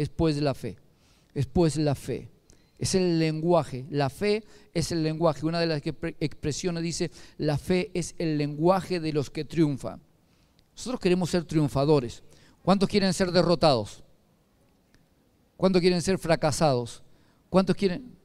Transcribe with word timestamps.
es 0.00 0.08
pues 0.08 0.40
la 0.40 0.54
fe. 0.54 0.78
Es 1.34 1.44
pues 1.44 1.76
la 1.76 1.94
fe. 1.94 2.30
Es 2.78 2.94
el 2.94 3.18
lenguaje. 3.18 3.84
La 3.90 4.08
fe 4.08 4.42
es 4.72 4.92
el 4.92 5.02
lenguaje. 5.02 5.44
Una 5.44 5.60
de 5.60 5.66
las 5.66 5.82
expresiones 6.20 6.82
dice, 6.82 7.10
la 7.36 7.58
fe 7.58 7.90
es 7.92 8.14
el 8.16 8.38
lenguaje 8.38 8.98
de 8.98 9.12
los 9.12 9.28
que 9.28 9.44
triunfan. 9.44 10.00
Nosotros 10.74 11.00
queremos 11.00 11.28
ser 11.28 11.44
triunfadores. 11.44 12.22
¿Cuántos 12.62 12.88
quieren 12.88 13.12
ser 13.12 13.30
derrotados? 13.30 14.02
¿Cuántos 15.58 15.82
quieren 15.82 16.00
ser 16.00 16.18
fracasados? 16.18 17.02
¿Cuántos 17.50 17.76
quieren? 17.76 18.16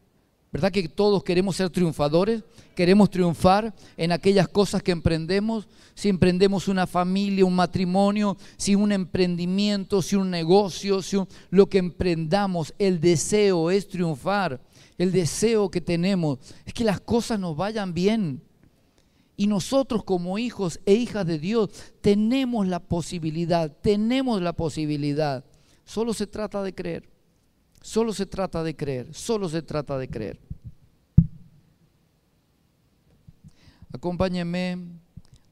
¿Verdad 0.55 0.71
que 0.71 0.87
todos 0.87 1.21
queremos 1.21 1.57
ser 1.57 1.69
triunfadores? 1.69 2.41
Queremos 2.77 3.09
triunfar 3.09 3.75
en 3.97 4.13
aquellas 4.13 4.47
cosas 4.47 4.81
que 4.81 4.93
emprendemos. 4.93 5.67
Si 5.95 6.07
emprendemos 6.07 6.69
una 6.69 6.87
familia, 6.87 7.43
un 7.43 7.57
matrimonio, 7.57 8.37
si 8.55 8.73
un 8.73 8.93
emprendimiento, 8.93 10.01
si 10.01 10.15
un 10.15 10.31
negocio, 10.31 11.01
si 11.01 11.17
lo 11.49 11.67
que 11.67 11.79
emprendamos, 11.79 12.73
el 12.79 13.01
deseo 13.01 13.69
es 13.69 13.89
triunfar. 13.89 14.61
El 14.97 15.11
deseo 15.11 15.69
que 15.69 15.81
tenemos 15.81 16.39
es 16.65 16.73
que 16.73 16.85
las 16.85 17.01
cosas 17.01 17.37
nos 17.37 17.57
vayan 17.57 17.93
bien. 17.93 18.41
Y 19.35 19.47
nosotros 19.47 20.05
como 20.05 20.37
hijos 20.37 20.79
e 20.85 20.93
hijas 20.93 21.27
de 21.27 21.37
Dios 21.37 21.69
tenemos 21.99 22.65
la 22.65 22.79
posibilidad, 22.79 23.69
tenemos 23.81 24.41
la 24.41 24.53
posibilidad. 24.53 25.43
Solo 25.83 26.13
se 26.13 26.27
trata 26.27 26.63
de 26.63 26.73
creer. 26.73 27.14
Solo 27.85 28.13
se 28.13 28.25
trata 28.25 28.63
de 28.63 28.75
creer, 28.75 29.13
solo 29.13 29.47
se 29.47 29.61
trata 29.61 29.99
de 29.99 30.07
creer. 30.07 30.39
Acompáñenme 33.93 34.79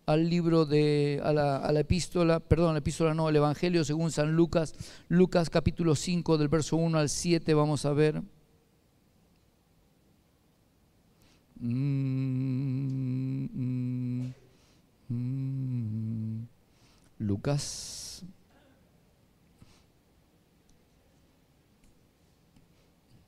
al 0.08 0.28
libro 0.28 0.66
de, 0.66 1.22
a 1.24 1.32
la, 1.32 1.80
epístola, 1.80 2.40
perdón, 2.40 2.74
la 2.74 2.80
epístola 2.80 3.14
no, 3.14 3.30
el 3.30 3.36
Evangelio 3.36 3.86
según 3.86 4.10
San 4.10 4.36
Lucas, 4.36 4.74
Lucas 5.10 5.52
capítulo 5.52 5.94
5 5.94 6.40
del 6.40 6.48
verso 6.48 6.76
1 6.76 6.98
al 6.98 7.10
7, 7.10 7.54
vamos 7.54 7.86
a 7.86 7.94
ver. 7.94 8.20
Mm, 11.60 13.46
mm, 13.54 14.34
mm, 15.08 16.48
Lucas 17.20 17.93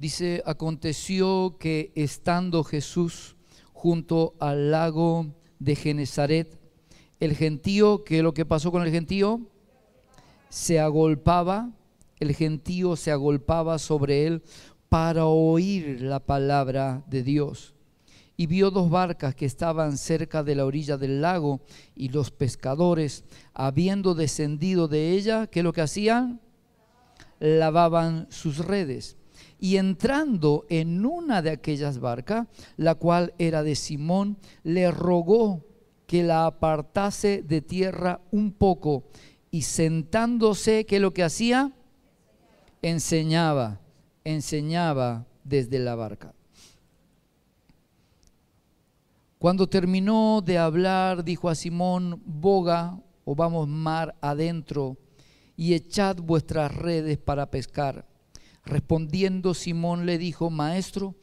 dice, 0.00 0.42
aconteció 0.46 1.58
que 1.60 1.92
estando 1.94 2.64
Jesús 2.64 3.36
junto 3.74 4.34
al 4.40 4.70
lago 4.70 5.26
de 5.58 5.76
Genezaret, 5.76 6.58
el 7.20 7.36
gentío, 7.36 8.02
¿qué 8.02 8.16
es 8.16 8.22
lo 8.22 8.32
que 8.32 8.46
pasó 8.46 8.72
con 8.72 8.82
el 8.82 8.90
gentío? 8.90 9.42
Se 10.48 10.80
agolpaba, 10.80 11.70
el 12.18 12.34
gentío 12.34 12.96
se 12.96 13.10
agolpaba 13.10 13.78
sobre 13.78 14.26
él 14.26 14.42
para 14.88 15.26
oír 15.26 16.00
la 16.00 16.20
palabra 16.20 17.04
de 17.06 17.22
Dios 17.22 17.74
y 18.38 18.46
vio 18.46 18.70
dos 18.70 18.88
barcas 18.88 19.34
que 19.34 19.44
estaban 19.44 19.98
cerca 19.98 20.42
de 20.42 20.54
la 20.54 20.64
orilla 20.64 20.96
del 20.96 21.20
lago 21.20 21.60
y 21.94 22.08
los 22.08 22.30
pescadores, 22.30 23.24
habiendo 23.52 24.14
descendido 24.14 24.88
de 24.88 25.10
ella, 25.10 25.46
¿qué 25.46 25.60
es 25.60 25.64
lo 25.64 25.74
que 25.74 25.82
hacían? 25.82 26.40
Lavaban 27.38 28.28
sus 28.30 28.56
redes. 28.64 29.18
Y 29.60 29.76
entrando 29.76 30.64
en 30.70 31.04
una 31.04 31.42
de 31.42 31.50
aquellas 31.50 31.98
barcas, 32.00 32.48
la 32.76 32.94
cual 32.94 33.34
era 33.38 33.62
de 33.62 33.76
Simón, 33.76 34.38
le 34.64 34.90
rogó 34.90 35.64
que 36.06 36.22
la 36.22 36.46
apartase 36.46 37.44
de 37.46 37.60
tierra 37.60 38.20
un 38.32 38.52
poco. 38.52 39.04
Y 39.50 39.62
sentándose, 39.62 40.86
¿qué 40.86 40.96
es 40.96 41.02
lo 41.02 41.12
que 41.12 41.22
hacía? 41.22 41.72
Enseñaba, 42.82 43.80
enseñaba 44.24 45.26
desde 45.44 45.78
la 45.78 45.94
barca. 45.94 46.32
Cuando 49.38 49.68
terminó 49.68 50.42
de 50.44 50.58
hablar, 50.58 51.22
dijo 51.24 51.48
a 51.48 51.54
Simón, 51.54 52.20
boga 52.26 52.98
o 53.24 53.34
vamos 53.34 53.68
mar 53.68 54.16
adentro 54.20 54.96
y 55.56 55.74
echad 55.74 56.16
vuestras 56.16 56.74
redes 56.74 57.18
para 57.18 57.50
pescar. 57.50 58.09
Respondiendo 58.64 59.54
Simón 59.54 60.06
le 60.06 60.18
dijo, 60.18 60.50
Maestro, 60.50 61.14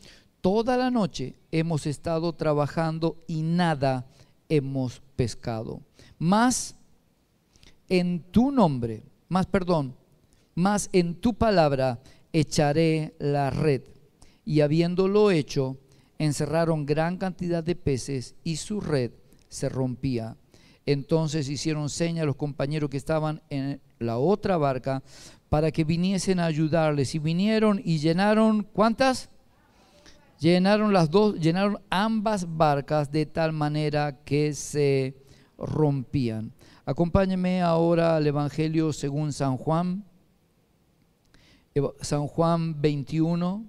toda 0.41 0.77
la 0.77 0.91
noche 0.91 1.35
hemos 1.51 1.85
estado 1.85 2.33
trabajando 2.33 3.23
y 3.27 3.41
nada 3.41 4.07
hemos 4.49 5.01
pescado. 5.15 5.81
Más 6.19 6.75
en 7.89 8.19
tu 8.31 8.51
nombre, 8.51 9.03
más 9.29 9.45
perdón, 9.45 9.95
más 10.55 10.89
en 10.91 11.15
tu 11.15 11.33
palabra 11.35 11.99
echaré 12.33 13.15
la 13.19 13.49
red. 13.49 13.81
Y 14.45 14.61
habiéndolo 14.61 15.31
hecho, 15.31 15.77
encerraron 16.17 16.85
gran 16.85 17.17
cantidad 17.17 17.63
de 17.63 17.75
peces 17.75 18.35
y 18.43 18.57
su 18.57 18.81
red 18.81 19.11
se 19.49 19.69
rompía. 19.69 20.37
Entonces 20.85 21.49
hicieron 21.49 21.89
seña 21.89 22.23
a 22.23 22.25
los 22.25 22.37
compañeros 22.37 22.89
que 22.89 22.97
estaban 22.97 23.41
en 23.49 23.81
la 23.99 24.17
otra 24.17 24.57
barca 24.57 25.03
para 25.49 25.71
que 25.71 25.83
viniesen 25.83 26.39
a 26.39 26.45
ayudarles. 26.45 27.15
Y 27.15 27.19
vinieron 27.19 27.81
y 27.83 27.99
llenaron, 27.99 28.63
¿cuántas? 28.63 29.29
Llenaron 30.39 30.93
las 30.93 31.09
dos, 31.09 31.39
llenaron 31.39 31.79
ambas 31.89 32.45
barcas 32.57 33.11
de 33.11 33.25
tal 33.25 33.53
manera 33.53 34.23
que 34.23 34.53
se 34.53 35.15
rompían. 35.57 36.53
Acompáñenme 36.85 37.61
ahora 37.61 38.15
al 38.15 38.27
Evangelio 38.27 38.93
según 38.93 39.33
San 39.33 39.57
Juan. 39.57 40.05
San 42.01 42.27
Juan 42.27 42.79
21 42.81 43.65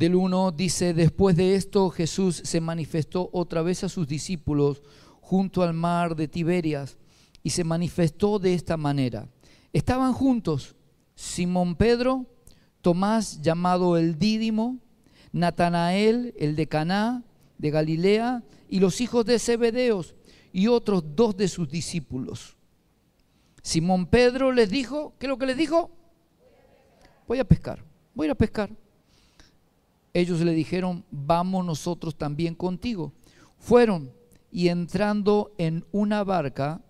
del 0.00 0.14
1 0.14 0.52
dice, 0.52 0.94
después 0.94 1.36
de 1.36 1.56
esto 1.56 1.90
Jesús 1.90 2.40
se 2.42 2.62
manifestó 2.62 3.28
otra 3.34 3.60
vez 3.60 3.84
a 3.84 3.90
sus 3.90 4.08
discípulos 4.08 4.80
junto 5.20 5.62
al 5.62 5.74
mar 5.74 6.16
de 6.16 6.26
Tiberias 6.26 6.96
y 7.42 7.50
se 7.50 7.64
manifestó 7.64 8.38
de 8.38 8.54
esta 8.54 8.78
manera. 8.78 9.28
Estaban 9.74 10.14
juntos 10.14 10.74
Simón 11.14 11.76
Pedro, 11.76 12.24
Tomás 12.80 13.42
llamado 13.42 13.98
el 13.98 14.18
Dídimo, 14.18 14.78
Natanael, 15.32 16.32
el 16.38 16.56
de 16.56 16.66
Caná 16.66 17.22
de 17.58 17.70
Galilea, 17.70 18.42
y 18.70 18.80
los 18.80 19.02
hijos 19.02 19.26
de 19.26 19.38
Zebedeos 19.38 20.14
y 20.50 20.68
otros 20.68 21.04
dos 21.14 21.36
de 21.36 21.46
sus 21.46 21.68
discípulos. 21.68 22.56
Simón 23.62 24.06
Pedro 24.06 24.50
les 24.50 24.70
dijo, 24.70 25.12
¿qué 25.18 25.26
es 25.26 25.28
lo 25.28 25.36
que 25.36 25.44
les 25.44 25.58
dijo? 25.58 25.90
Voy 27.28 27.38
a 27.38 27.44
pescar, 27.44 27.84
voy 28.14 28.24
a 28.24 28.28
ir 28.28 28.32
a 28.32 28.34
pescar. 28.34 28.70
Ellos 30.12 30.40
le 30.40 30.52
dijeron, 30.52 31.04
vamos 31.10 31.64
nosotros 31.64 32.16
también 32.16 32.54
contigo. 32.54 33.12
Fueron 33.58 34.12
y 34.50 34.68
entrando 34.68 35.54
en 35.58 35.84
una 35.92 36.24
barca, 36.24 36.82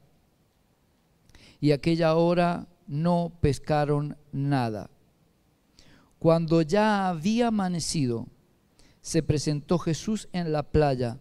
y 1.61 1.73
aquella 1.73 2.15
hora 2.15 2.69
no 2.87 3.33
pescaron 3.41 4.17
nada. 4.33 4.91
Cuando 6.19 6.63
ya 6.63 7.09
había 7.09 7.49
amanecido, 7.49 8.27
se 9.03 9.23
presentó 9.23 9.79
Jesús 9.79 10.29
en 10.33 10.53
la 10.53 10.63
playa, 10.63 11.19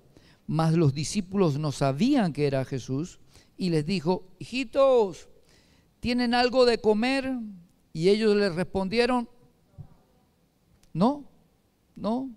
mas 0.48 0.74
los 0.74 0.94
discípulos 0.94 1.60
no 1.60 1.72
sabían 1.72 2.34
que 2.34 2.48
era 2.48 2.66
Jesús, 2.66 3.20
y 3.58 3.70
les 3.70 3.86
dijo, 3.86 4.24
hijitos, 4.40 5.30
¿tienen 6.00 6.34
algo 6.34 6.66
de 6.66 6.80
comer? 6.80 7.38
Y 7.92 8.10
ellos 8.10 8.36
le 8.36 8.50
respondieron, 8.50 9.30
no, 10.94 11.29
no, 12.00 12.30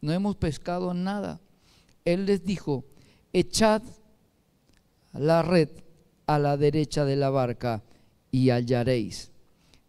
no 0.00 0.12
hemos 0.12 0.36
pescado 0.36 0.92
nada. 0.94 1.40
Él 2.04 2.26
les 2.26 2.44
dijo, 2.44 2.84
echad 3.32 3.82
la 5.12 5.42
red 5.42 5.68
a 6.26 6.38
la 6.38 6.56
derecha 6.56 7.04
de 7.04 7.16
la 7.16 7.30
barca 7.30 7.82
y 8.30 8.50
hallaréis. 8.50 9.30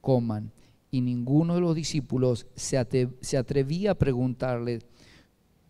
coman. 0.00 0.52
Y 0.90 1.00
ninguno 1.00 1.54
de 1.54 1.60
los 1.60 1.74
discípulos 1.74 2.46
se, 2.54 2.76
atrevía 2.76 3.92
a 3.92 3.94
preguntarle, 3.94 4.80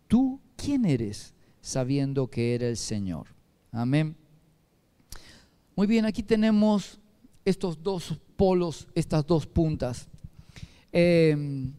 ¿tú 0.09 0.41
quién 0.57 0.87
eres? 0.87 1.35
Sabiendo 1.61 2.29
que 2.29 2.55
era 2.55 2.67
el 2.67 2.79
Señor. 2.79 3.27
Amén. 3.71 4.17
Muy 5.77 5.87
bien, 5.87 6.07
aquí 6.07 6.23
tenemos 6.23 6.99
estos 7.45 7.83
dos 7.83 8.19
polos, 8.41 8.89
estas 8.95 9.27
dos 9.27 9.47
puntas. 9.47 10.09
Em, 10.93 11.75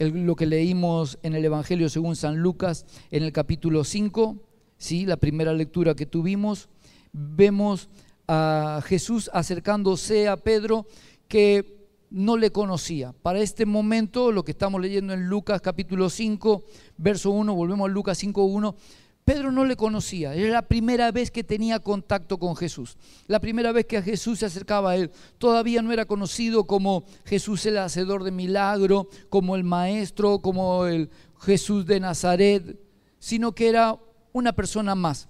lo 0.00 0.34
que 0.34 0.46
leímos 0.46 1.16
en 1.22 1.36
el 1.36 1.44
Evangelio 1.44 1.88
según 1.88 2.16
San 2.16 2.38
Lucas 2.38 2.86
en 3.12 3.22
el 3.22 3.30
capítulo 3.30 3.84
5, 3.84 4.36
¿sí? 4.78 5.06
la 5.06 5.16
primera 5.16 5.52
lectura 5.52 5.94
que 5.94 6.04
tuvimos, 6.04 6.68
vemos 7.12 7.88
a 8.26 8.82
Jesús 8.84 9.30
acercándose 9.32 10.26
a 10.26 10.36
Pedro 10.36 10.88
que 11.28 11.86
no 12.10 12.36
le 12.36 12.50
conocía. 12.50 13.14
Para 13.22 13.38
este 13.38 13.64
momento, 13.64 14.32
lo 14.32 14.44
que 14.44 14.50
estamos 14.50 14.80
leyendo 14.80 15.12
en 15.12 15.28
Lucas 15.28 15.60
capítulo 15.60 16.10
5, 16.10 16.64
verso 16.96 17.30
1, 17.30 17.54
volvemos 17.54 17.88
a 17.88 17.92
Lucas 17.92 18.18
5, 18.18 18.42
1, 18.42 18.74
Pedro 19.24 19.52
no 19.52 19.64
le 19.64 19.76
conocía, 19.76 20.34
era 20.34 20.52
la 20.52 20.62
primera 20.62 21.12
vez 21.12 21.30
que 21.30 21.44
tenía 21.44 21.78
contacto 21.78 22.38
con 22.38 22.56
Jesús, 22.56 22.96
la 23.28 23.38
primera 23.38 23.70
vez 23.70 23.86
que 23.86 23.96
a 23.96 24.02
Jesús 24.02 24.40
se 24.40 24.46
acercaba 24.46 24.90
a 24.90 24.96
él. 24.96 25.12
Todavía 25.38 25.80
no 25.80 25.92
era 25.92 26.06
conocido 26.06 26.64
como 26.64 27.04
Jesús 27.24 27.64
el 27.66 27.78
hacedor 27.78 28.24
de 28.24 28.32
milagro, 28.32 29.08
como 29.28 29.54
el 29.54 29.62
maestro, 29.62 30.40
como 30.40 30.86
el 30.86 31.08
Jesús 31.40 31.86
de 31.86 32.00
Nazaret, 32.00 32.76
sino 33.20 33.52
que 33.52 33.68
era 33.68 33.96
una 34.32 34.52
persona 34.54 34.96
más, 34.96 35.28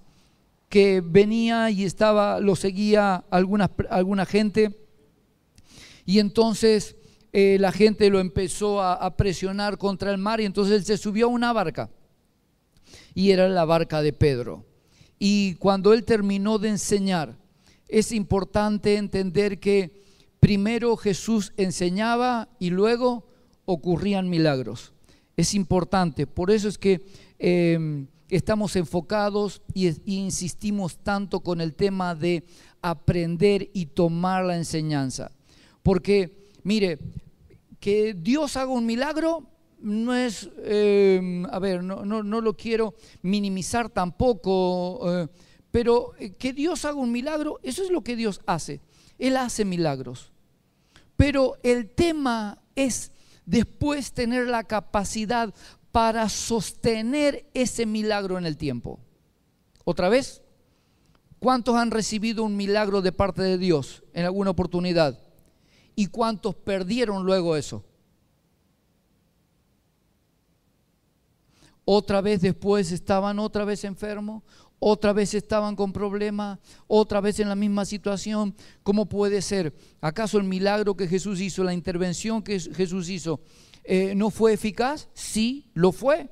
que 0.71 1.03
venía 1.05 1.69
y 1.69 1.85
estaba, 1.85 2.41
lo 2.41 2.57
seguía 2.57 3.27
alguna, 3.31 3.71
alguna 3.91 4.25
gente, 4.25 4.75
y 6.07 6.19
entonces 6.19 6.97
eh, 7.35 7.59
la 7.61 7.73
gente 7.73 8.09
lo 8.09 8.21
empezó 8.21 8.81
a 8.81 9.15
presionar 9.19 9.77
contra 9.77 10.11
el 10.11 10.19
mar 10.19 10.41
y 10.41 10.47
entonces 10.47 10.77
él 10.77 10.85
se 10.85 10.97
subió 10.97 11.27
a 11.27 11.29
una 11.29 11.53
barca 11.53 11.91
y 13.15 13.31
era 13.31 13.49
la 13.49 13.65
barca 13.65 14.03
de 14.03 14.13
Pedro. 14.13 14.65
Y 15.19 15.55
cuando 15.55 15.93
él 15.93 16.05
terminó 16.05 16.59
de 16.59 16.71
enseñar, 16.71 17.37
es 17.89 18.13
importante 18.13 18.97
entender 18.97 19.61
que 19.61 20.03
primero 20.41 20.97
Jesús 20.97 21.53
enseñaba 21.57 22.49
y 22.59 22.71
luego 22.71 23.27
ocurrían 23.65 24.29
milagros. 24.29 24.93
Es 25.37 25.55
importante, 25.55 26.27
por 26.27 26.51
eso 26.51 26.69
es 26.69 26.79
que 26.79 27.03
em, 27.39 28.07
estamos 28.29 28.77
enfocados 28.77 29.63
y, 29.75 29.89
y 29.89 30.17
insistimos 30.19 30.99
tanto 30.99 31.41
con 31.41 31.61
el 31.61 31.75
tema 31.75 32.15
de 32.15 32.45
aprender 32.81 33.71
y 33.73 33.87
tomar 33.87 34.45
la 34.45 34.57
enseñanza. 34.57 35.31
Porque, 35.83 36.49
mire, 36.65 36.99
que 37.79 38.15
Dios 38.15 38.57
haga 38.57 38.73
un 38.73 38.87
milagro 38.87 39.52
no 39.83 40.15
es, 40.15 40.49
em, 40.65 41.45
a 41.47 41.59
ver, 41.59 41.83
no, 41.83 42.05
no, 42.05 42.41
lo 42.41 42.57
quiero 42.57 42.95
minimizar 43.23 43.89
tampoco, 43.89 45.01
eh, 45.11 45.29
pero 45.71 46.13
eh, 46.19 46.33
que 46.35 46.53
Dios 46.53 46.85
haga 46.85 46.97
un 46.97 47.13
milagro, 47.13 47.59
eso 47.63 47.83
es 47.83 47.91
lo 47.91 48.03
que 48.03 48.17
Dios 48.17 48.41
hace. 48.47 48.81
Él 49.19 49.37
hace 49.37 49.65
milagros. 49.65 50.33
Pero 51.17 51.57
el 51.63 51.91
tema 51.91 52.59
es 52.75 53.13
después 53.45 54.13
tener 54.13 54.47
la 54.47 54.65
capacidad 54.65 55.55
para 55.91 56.29
sostener 56.29 57.47
ese 57.55 57.87
milagro 57.87 58.39
en 58.39 58.47
el 58.47 58.57
tiempo. 58.57 58.99
Otra 59.85 60.09
vez, 60.09 60.43
¿cuántos 61.39 61.77
han 61.77 61.91
recibido 61.91 62.45
un 62.45 62.57
milagro 62.57 63.03
de 63.03 63.13
parte 63.13 63.43
de 63.43 63.59
Dios 63.59 64.03
en 64.15 64.25
alguna 64.25 64.51
oportunidad? 64.51 65.21
¿Y 65.95 66.07
cuántos 66.07 66.55
perdieron 66.55 67.25
luego 67.25 67.57
eso? 67.57 67.85
Otra 71.85 72.21
vez 72.21 72.41
después 72.41 72.93
estaban 72.93 73.39
otra 73.39 73.65
vez 73.65 73.85
enfermos, 73.85 74.43
otra 74.79 75.13
vez 75.13 75.35
estaban 75.35 75.77
con 75.77 75.93
problemas, 75.93 76.59
otra 76.89 77.21
vez 77.21 77.39
en 77.39 77.49
la 77.49 77.55
misma 77.55 77.85
situación. 77.85 78.55
¿Cómo 78.83 79.07
puede 79.07 79.41
ser? 79.41 79.73
¿Acaso 80.01 80.39
el 80.39 80.45
milagro 80.45 80.97
que 80.97 81.07
Jesús 81.07 81.41
hizo, 81.41 81.63
la 81.63 81.73
intervención 81.73 82.43
que 82.43 82.59
Jesús 82.59 83.09
hizo, 83.09 83.41
eh, 83.85 84.15
no 84.17 84.31
fue 84.31 84.53
eficaz? 84.55 85.09
Sí, 85.15 85.71
lo 85.75 85.93
fue. 85.93 86.29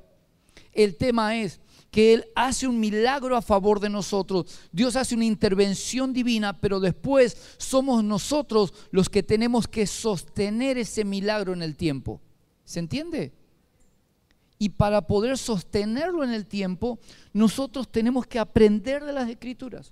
El 0.73 0.97
tema 0.97 1.37
es 1.37 1.61
que 1.91 2.13
Él 2.13 2.25
hace 2.35 2.67
un 2.67 2.79
milagro 2.79 3.35
a 3.35 3.41
favor 3.41 3.79
de 3.79 3.89
nosotros. 3.89 4.45
Dios 4.71 4.95
hace 4.95 5.15
una 5.15 5.25
intervención 5.25 6.13
divina, 6.13 6.59
pero 6.59 6.79
después 6.79 7.55
somos 7.57 8.03
nosotros 8.03 8.73
los 8.91 9.09
que 9.09 9.23
tenemos 9.23 9.67
que 9.67 9.85
sostener 9.85 10.77
ese 10.77 11.03
milagro 11.03 11.53
en 11.53 11.61
el 11.61 11.75
tiempo. 11.75 12.21
¿Se 12.63 12.79
entiende? 12.79 13.33
Y 14.61 14.69
para 14.69 15.01
poder 15.07 15.39
sostenerlo 15.39 16.23
en 16.23 16.29
el 16.29 16.45
tiempo, 16.45 16.99
nosotros 17.33 17.91
tenemos 17.91 18.27
que 18.27 18.37
aprender 18.37 19.03
de 19.03 19.11
las 19.11 19.27
escrituras. 19.27 19.91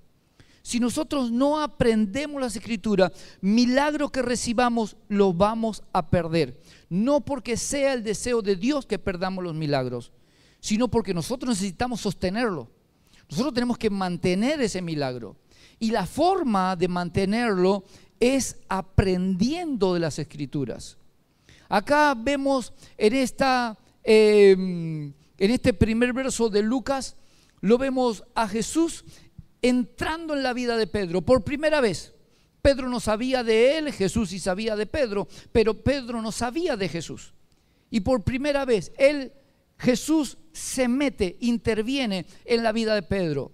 Si 0.61 0.79
nosotros 0.79 1.31
no 1.31 1.59
aprendemos 1.59 2.39
las 2.39 2.55
escrituras, 2.55 3.11
milagro 3.41 4.11
que 4.11 4.21
recibamos 4.21 4.95
lo 5.07 5.33
vamos 5.33 5.81
a 5.91 6.11
perder. 6.11 6.61
No 6.87 7.21
porque 7.21 7.57
sea 7.57 7.93
el 7.93 8.03
deseo 8.03 8.43
de 8.43 8.55
Dios 8.55 8.85
que 8.85 8.99
perdamos 8.99 9.43
los 9.43 9.55
milagros, 9.55 10.11
sino 10.59 10.87
porque 10.87 11.15
nosotros 11.15 11.49
necesitamos 11.49 12.01
sostenerlo. 12.01 12.69
Nosotros 13.27 13.55
tenemos 13.55 13.79
que 13.79 13.89
mantener 13.89 14.61
ese 14.61 14.83
milagro. 14.83 15.35
Y 15.79 15.89
la 15.89 16.05
forma 16.05 16.75
de 16.75 16.87
mantenerlo 16.87 17.85
es 18.19 18.55
aprendiendo 18.67 19.95
de 19.95 20.01
las 20.01 20.19
escrituras. 20.19 20.95
Acá 21.67 22.13
vemos 22.15 22.71
en 22.99 23.15
esta 23.15 23.75
Em, 24.03 25.13
en 25.37 25.51
este 25.51 25.73
primer 25.73 26.13
verso 26.13 26.49
de 26.49 26.61
Lucas, 26.61 27.15
lo 27.61 27.77
vemos 27.77 28.23
a 28.35 28.47
Jesús 28.47 29.03
entrando 29.61 30.33
en 30.33 30.43
la 30.43 30.53
vida 30.53 30.77
de 30.77 30.87
Pedro 30.87 31.21
por 31.21 31.43
primera 31.43 31.81
vez. 31.81 32.13
Pedro 32.61 32.89
no 32.89 32.99
sabía 32.99 33.43
de 33.43 33.77
él, 33.77 33.91
Jesús 33.93 34.29
sí 34.29 34.39
sabía 34.39 34.75
de 34.75 34.85
Pedro, 34.85 35.27
pero 35.51 35.81
Pedro 35.81 36.21
no 36.21 36.31
sabía 36.31 36.75
de 36.75 36.89
Jesús. 36.89 37.33
Y 37.89 38.01
por 38.01 38.23
primera 38.23 38.65
vez, 38.65 38.91
él, 38.97 39.33
Jesús 39.77 40.37
se 40.51 40.87
mete, 40.87 41.37
interviene 41.39 42.25
en 42.45 42.63
la 42.63 42.71
vida 42.71 42.95
de 42.95 43.03
Pedro. 43.03 43.51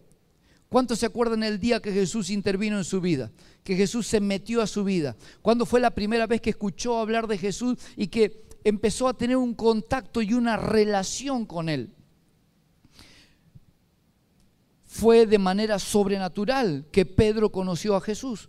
¿Cuántos 0.69 0.99
se 0.99 1.05
acuerdan 1.05 1.43
el 1.43 1.59
día 1.59 1.81
que 1.81 1.91
Jesús 1.91 2.29
intervino 2.29 2.77
en 2.77 2.83
su 2.83 2.99
vida? 2.99 3.31
Que 3.63 3.75
Jesús 3.75 4.07
se 4.07 4.19
metió 4.19 4.61
a 4.61 4.67
su 4.67 4.83
vida. 4.83 5.15
¿Cuándo 5.41 5.65
fue 5.65 5.79
la 5.79 5.91
primera 5.91 6.27
vez 6.27 6.41
que 6.41 6.49
escuchó 6.49 6.97
hablar 6.97 7.27
de 7.27 7.37
Jesús 7.37 7.77
y 7.95 8.07
que 8.07 8.43
empezó 8.65 9.07
a 9.07 9.17
tener 9.17 9.37
un 9.37 9.53
contacto 9.53 10.21
y 10.21 10.33
una 10.33 10.57
relación 10.57 11.45
con 11.45 11.69
Él. 11.69 11.95
fue 14.95 15.25
de 15.25 15.37
manera 15.37 15.77
sobrenatural 15.77 16.85
que 16.89 17.05
Pedro 17.05 17.51
conoció 17.51 17.97
a 17.97 18.01
Jesús, 18.01 18.47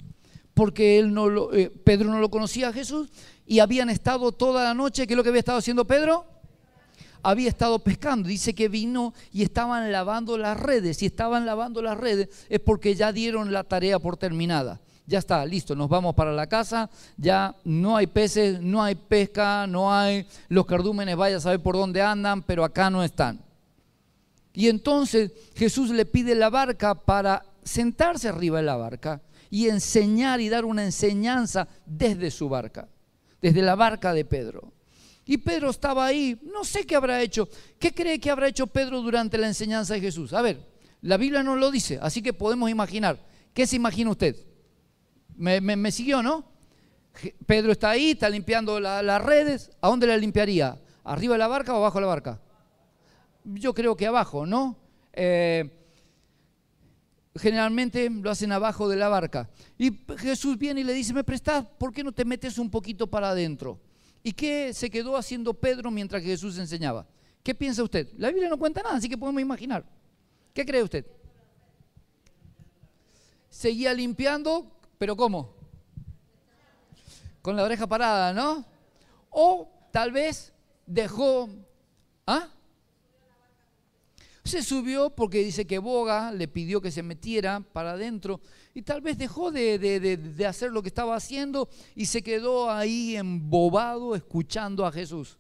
porque 0.54 0.96
él 0.96 1.12
no 1.12 1.52
eh, 1.52 1.70
Pedro 1.70 2.08
no 2.08 2.20
lo 2.20 2.30
conocía 2.30 2.68
a 2.68 2.72
Jesús 2.72 3.08
y 3.44 3.58
habían 3.58 3.90
estado 3.90 4.30
toda 4.30 4.62
la 4.62 4.72
noche, 4.72 5.08
¿qué 5.08 5.14
es 5.14 5.16
lo 5.16 5.24
que 5.24 5.30
había 5.30 5.40
estado 5.40 5.58
haciendo 5.58 5.88
Pedro? 5.88 6.24
Había 7.20 7.48
estado 7.48 7.80
pescando, 7.80 8.28
dice 8.28 8.54
que 8.54 8.68
vino 8.68 9.12
y 9.32 9.42
estaban 9.42 9.90
lavando 9.90 10.38
las 10.38 10.56
redes, 10.56 10.98
si 10.98 11.06
estaban 11.06 11.46
lavando 11.46 11.82
las 11.82 11.98
redes 11.98 12.28
es 12.48 12.60
porque 12.60 12.94
ya 12.94 13.10
dieron 13.10 13.52
la 13.52 13.64
tarea 13.64 13.98
por 13.98 14.16
terminada 14.16 14.80
ya 15.06 15.20
está, 15.20 15.44
listo, 15.46 15.76
nos 15.76 15.88
vamos 15.88 16.14
para 16.14 16.32
la 16.32 16.46
casa, 16.48 16.90
ya 17.16 17.54
no 17.64 17.96
hay 17.96 18.08
peces, 18.08 18.60
no 18.60 18.82
hay 18.82 18.96
pesca, 18.96 19.66
no 19.66 19.92
hay 19.92 20.26
los 20.48 20.66
cardúmenes, 20.66 21.16
vaya 21.16 21.36
a 21.36 21.40
saber 21.40 21.60
por 21.60 21.76
dónde 21.76 22.02
andan, 22.02 22.42
pero 22.42 22.64
acá 22.64 22.90
no 22.90 23.02
están. 23.02 23.40
Y 24.52 24.68
entonces 24.68 25.32
Jesús 25.54 25.90
le 25.90 26.06
pide 26.06 26.34
la 26.34 26.50
barca 26.50 26.94
para 26.94 27.44
sentarse 27.62 28.28
arriba 28.28 28.58
de 28.58 28.64
la 28.64 28.76
barca 28.76 29.20
y 29.50 29.68
enseñar 29.68 30.40
y 30.40 30.48
dar 30.48 30.64
una 30.64 30.84
enseñanza 30.84 31.68
desde 31.84 32.30
su 32.30 32.48
barca, 32.48 32.88
desde 33.40 33.62
la 33.62 33.74
barca 33.74 34.12
de 34.12 34.24
Pedro. 34.24 34.72
Y 35.24 35.38
Pedro 35.38 35.70
estaba 35.70 36.06
ahí, 36.06 36.40
no 36.42 36.64
sé 36.64 36.86
qué 36.86 36.96
habrá 36.96 37.20
hecho. 37.20 37.48
¿Qué 37.78 37.92
cree 37.92 38.20
que 38.20 38.30
habrá 38.30 38.48
hecho 38.48 38.66
Pedro 38.66 39.02
durante 39.02 39.36
la 39.38 39.48
enseñanza 39.48 39.94
de 39.94 40.00
Jesús? 40.00 40.32
A 40.32 40.40
ver, 40.40 40.64
la 41.02 41.16
Biblia 41.16 41.42
no 41.42 41.56
lo 41.56 41.70
dice, 41.70 41.98
así 42.00 42.22
que 42.22 42.32
podemos 42.32 42.70
imaginar. 42.70 43.18
¿Qué 43.52 43.66
se 43.66 43.76
imagina 43.76 44.10
usted? 44.10 44.36
¿Me, 45.36 45.92
siguió, 45.92 46.22
no? 46.22 46.44
Pedro 47.46 47.72
está 47.72 47.90
ahí, 47.90 48.12
está 48.12 48.28
limpiando 48.28 48.80
las 48.80 49.22
redes. 49.22 49.70
¿A 49.80 49.88
dónde 49.88 50.06
la 50.06 50.16
limpiaría? 50.16 50.80
¿Arriba 51.04 51.34
de 51.34 51.38
la 51.38 51.48
barca 51.48 51.74
o 51.74 51.76
abajo 51.76 51.98
de 51.98 52.02
la 52.02 52.08
barca? 52.08 52.40
yo 53.46 53.74
creo 53.74 53.96
que 53.96 54.06
abajo, 54.06 54.44
¿no? 54.44 54.76
Eh, 55.12 55.70
generalmente 57.36 58.10
lo 58.10 58.30
hacen 58.30 58.52
abajo 58.52 58.88
de 58.88 58.96
la 58.96 59.08
barca. 59.08 59.48
Y 59.78 59.92
Jesús 60.18 60.58
viene 60.58 60.80
y 60.80 60.84
le 60.84 60.92
dice, 60.92 61.14
me 61.14 61.24
prestás, 61.24 61.64
¿por 61.78 61.92
qué 61.92 62.02
no 62.02 62.12
te 62.12 62.24
metes 62.24 62.58
un 62.58 62.70
poquito 62.70 63.06
para 63.06 63.30
adentro? 63.30 63.80
¿Y 64.22 64.32
qué 64.32 64.74
se 64.74 64.90
quedó 64.90 65.16
haciendo 65.16 65.54
Pedro 65.54 65.90
mientras 65.90 66.22
que 66.22 66.28
Jesús 66.28 66.58
enseñaba? 66.58 67.06
¿Qué 67.42 67.54
piensa 67.54 67.82
usted? 67.82 68.08
La 68.16 68.28
Biblia 68.28 68.48
no 68.48 68.58
cuenta 68.58 68.82
nada, 68.82 68.96
así 68.96 69.08
que 69.08 69.16
podemos 69.16 69.40
imaginar. 69.40 69.84
¿Qué 70.52 70.66
cree 70.66 70.82
usted? 70.82 71.06
Seguía 73.48 73.94
limpiando, 73.94 74.75
pero 74.98 75.16
¿cómo? 75.16 75.54
Con 77.42 77.56
la 77.56 77.62
oreja 77.62 77.86
parada, 77.86 78.32
¿no? 78.32 78.64
O 79.30 79.68
tal 79.90 80.12
vez 80.12 80.52
dejó... 80.86 81.48
¿Ah? 82.26 82.48
Se 84.44 84.62
subió 84.62 85.10
porque 85.10 85.42
dice 85.42 85.66
que 85.66 85.78
Boga 85.78 86.30
le 86.30 86.46
pidió 86.46 86.80
que 86.80 86.92
se 86.92 87.02
metiera 87.02 87.60
para 87.60 87.92
adentro 87.92 88.40
y 88.74 88.82
tal 88.82 89.00
vez 89.00 89.18
dejó 89.18 89.50
de, 89.50 90.46
hacer 90.48 90.70
lo 90.70 90.82
que 90.82 90.88
estaba 90.88 91.16
haciendo 91.16 91.68
y 91.96 92.06
se 92.06 92.22
quedó 92.22 92.70
ahí 92.70 93.16
embobado 93.16 94.14
escuchando 94.14 94.86
a 94.86 94.92
Jesús. 94.92 95.36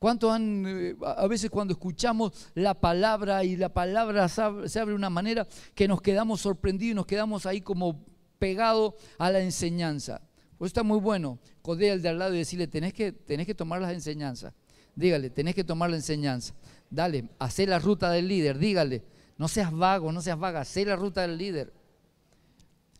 ¿Cuántos 0.00 0.32
han, 0.32 0.64
eh, 0.66 0.96
a 1.04 1.26
veces 1.28 1.50
cuando 1.50 1.72
escuchamos 1.72 2.50
la 2.54 2.74
palabra 2.74 3.44
y 3.44 3.56
la 3.56 3.68
palabra 3.68 4.28
se 4.28 4.42
abre 4.42 4.90
de 4.90 4.94
una 4.94 5.08
manera 5.08 5.46
que 5.74 5.86
nos 5.86 6.02
quedamos 6.02 6.40
sorprendidos 6.40 6.92
y 6.92 6.94
nos 6.94 7.06
quedamos 7.06 7.46
ahí 7.46 7.60
como 7.60 8.04
pegados 8.38 8.94
a 9.18 9.30
la 9.30 9.40
enseñanza? 9.40 10.20
Pues 10.58 10.70
está 10.70 10.82
muy 10.82 10.98
bueno. 10.98 11.38
Codea 11.62 11.92
el 11.92 12.02
de 12.02 12.08
al 12.08 12.18
lado 12.18 12.34
y 12.34 12.38
decirle, 12.38 12.66
tenés 12.66 12.92
que, 12.92 13.12
tenés 13.12 13.46
que 13.46 13.54
tomar 13.54 13.80
las 13.80 13.92
enseñanzas. 13.92 14.52
Dígale, 14.94 15.30
tenés 15.30 15.54
que 15.54 15.64
tomar 15.64 15.90
la 15.90 15.96
enseñanza. 15.96 16.54
Dale, 16.90 17.28
hacé 17.38 17.66
la 17.66 17.78
ruta 17.78 18.10
del 18.10 18.28
líder, 18.28 18.58
dígale. 18.58 19.02
No 19.36 19.48
seas 19.48 19.72
vago, 19.72 20.12
no 20.12 20.22
seas 20.22 20.38
vaga, 20.38 20.60
hacé 20.60 20.84
la 20.84 20.96
ruta 20.96 21.22
del 21.22 21.36
líder. 21.36 21.72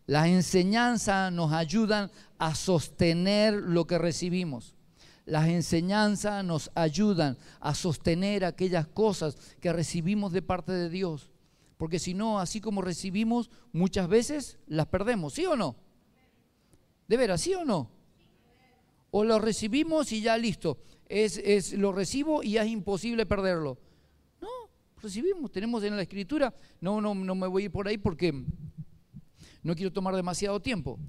Las 0.05 0.27
enseñanzas 0.27 1.33
nos 1.33 1.51
ayudan 1.51 2.11
a 2.37 2.55
sostener 2.55 3.53
lo 3.53 3.85
que 3.85 3.97
recibimos. 3.97 4.75
Las 5.25 5.47
enseñanzas 5.47 6.45
nos 6.45 6.71
ayudan 6.75 7.37
a 7.59 7.75
sostener 7.75 8.45
aquellas 8.45 8.87
cosas 8.87 9.35
que 9.59 9.73
recibimos 9.73 10.31
de 10.31 10.41
parte 10.41 10.71
de 10.71 10.89
Dios. 10.89 11.29
Porque 11.77 11.99
si 11.99 12.13
no, 12.13 12.39
así 12.39 12.59
como 12.59 12.81
recibimos, 12.81 13.49
muchas 13.71 14.07
veces 14.07 14.57
las 14.67 14.87
perdemos, 14.87 15.33
¿sí 15.33 15.45
o 15.45 15.55
no? 15.55 15.75
¿De 17.07 17.17
veras, 17.17 17.41
sí 17.41 17.53
o 17.53 17.63
no? 17.63 17.91
O 19.11 19.23
lo 19.23 19.39
recibimos 19.39 20.11
y 20.11 20.21
ya 20.21 20.37
listo 20.37 20.79
es, 21.09 21.73
lo 21.73 21.91
recibo 21.91 22.43
y 22.43 22.57
es 22.57 22.67
imposible 22.67 23.25
perderlo. 23.25 23.77
No, 24.41 24.47
recibimos, 25.01 25.51
tenemos 25.51 25.83
en 25.83 25.95
la 25.95 26.01
escritura, 26.01 26.53
no, 26.81 27.01
no, 27.01 27.15
no 27.15 27.35
me 27.35 27.47
voy 27.47 27.63
a 27.63 27.65
ir 27.65 27.71
por 27.71 27.87
ahí 27.87 27.97
porque 27.97 28.33
no 29.63 29.75
quiero 29.75 29.91
tomar 29.91 30.15
demasiado 30.15 30.59
tiempo. 30.61 30.99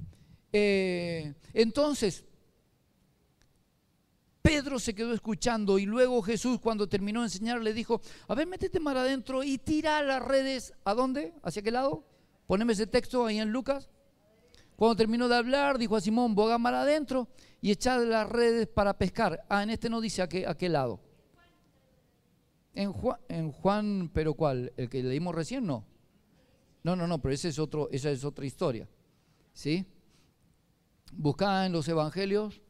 Eh, 0.52 1.34
entonces, 1.52 2.25
Pedro 4.49 4.78
se 4.78 4.95
quedó 4.95 5.12
escuchando 5.12 5.78
y 5.78 5.85
luego 5.85 6.23
Jesús 6.23 6.59
cuando 6.59 6.88
terminó 6.88 7.21
de 7.21 7.26
enseñar 7.26 7.61
le 7.61 7.75
dijo, 7.75 8.00
a 8.28 8.35
ver, 8.35 8.47
métete 8.47 8.81
mar 8.81 8.97
adentro 8.97 9.45
y 9.45 9.59
tira 9.59 10.02
las 10.02 10.25
redes. 10.25 10.73
¿A 10.87 10.95
dónde? 10.95 11.35
¿Hacia 11.43 11.61
qué 11.61 11.71
lado? 11.71 12.02
Poneme 12.47 12.73
ese 12.73 12.87
texto 12.87 13.26
ahí 13.26 13.40
en 13.40 13.52
Lucas. 13.52 13.90
Cuando 14.75 14.97
terminó 14.97 15.28
de 15.28 15.37
hablar, 15.37 15.76
dijo 15.76 15.97
a 15.97 16.00
Simón, 16.00 16.35
boga 16.35 16.57
mar 16.57 16.73
adentro 16.73 17.28
y 17.61 17.73
echad 17.73 18.02
las 18.07 18.26
redes 18.26 18.67
para 18.67 18.97
pescar. 18.97 19.45
Ah, 19.50 19.62
en 19.62 19.69
este 19.69 19.90
no 19.90 20.00
dice 20.00 20.23
a 20.23 20.31
qué, 20.31 20.47
a 20.47 20.57
qué 20.57 20.71
lado. 20.71 20.99
En 22.73 22.90
Juan, 22.90 23.21
en 23.28 23.52
Juan, 23.52 24.11
pero 24.14 24.33
¿cuál? 24.33 24.73
¿El 24.78 24.88
que 24.88 25.02
leímos 25.02 25.35
recién? 25.35 25.67
No. 25.67 25.85
No, 26.83 26.97
no, 26.97 27.07
no, 27.07 27.21
pero 27.21 27.35
es 27.35 27.45
esa 27.45 28.11
es 28.11 28.25
otra 28.25 28.47
historia. 28.47 28.88
¿Sí? 29.52 29.85
Buscá 31.12 31.67
en 31.67 31.73
los 31.73 31.87
evangelios, 31.87 32.62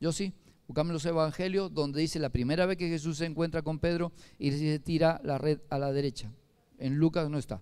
yo 0.00 0.10
sí, 0.10 0.34
buscame 0.70 0.90
en 0.90 0.94
los 0.94 1.04
evangelios 1.04 1.74
donde 1.74 2.00
dice 2.00 2.20
la 2.20 2.28
primera 2.28 2.64
vez 2.64 2.76
que 2.76 2.88
Jesús 2.88 3.18
se 3.18 3.24
encuentra 3.24 3.60
con 3.60 3.80
Pedro 3.80 4.12
y 4.38 4.52
se 4.52 4.78
tira 4.78 5.20
la 5.24 5.36
red 5.36 5.58
a 5.68 5.80
la 5.80 5.90
derecha. 5.90 6.30
En 6.78 6.94
Lucas 6.94 7.28
no 7.28 7.38
está. 7.38 7.60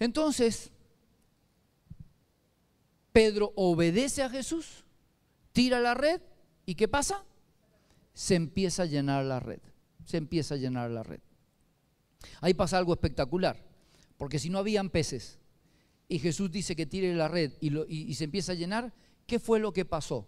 Entonces, 0.00 0.72
Pedro 3.12 3.52
obedece 3.54 4.24
a 4.24 4.28
Jesús, 4.28 4.84
tira 5.52 5.78
la 5.78 5.94
red 5.94 6.20
y 6.66 6.74
¿qué 6.74 6.88
pasa? 6.88 7.24
Se 8.12 8.34
empieza 8.34 8.82
a 8.82 8.86
llenar 8.86 9.24
la 9.24 9.38
red, 9.38 9.60
se 10.04 10.16
empieza 10.16 10.56
a 10.56 10.58
llenar 10.58 10.90
la 10.90 11.04
red. 11.04 11.20
Ahí 12.40 12.54
pasa 12.54 12.76
algo 12.76 12.92
espectacular, 12.92 13.64
porque 14.16 14.40
si 14.40 14.50
no 14.50 14.58
habían 14.58 14.90
peces 14.90 15.38
y 16.08 16.18
Jesús 16.18 16.50
dice 16.50 16.74
que 16.74 16.86
tire 16.86 17.14
la 17.14 17.28
red 17.28 17.52
y, 17.60 18.14
se 18.14 18.24
empieza 18.24 18.50
a 18.50 18.56
llenar, 18.56 18.92
¿qué 19.28 19.38
fue 19.38 19.60
lo 19.60 19.72
que 19.72 19.84
pasó? 19.84 20.26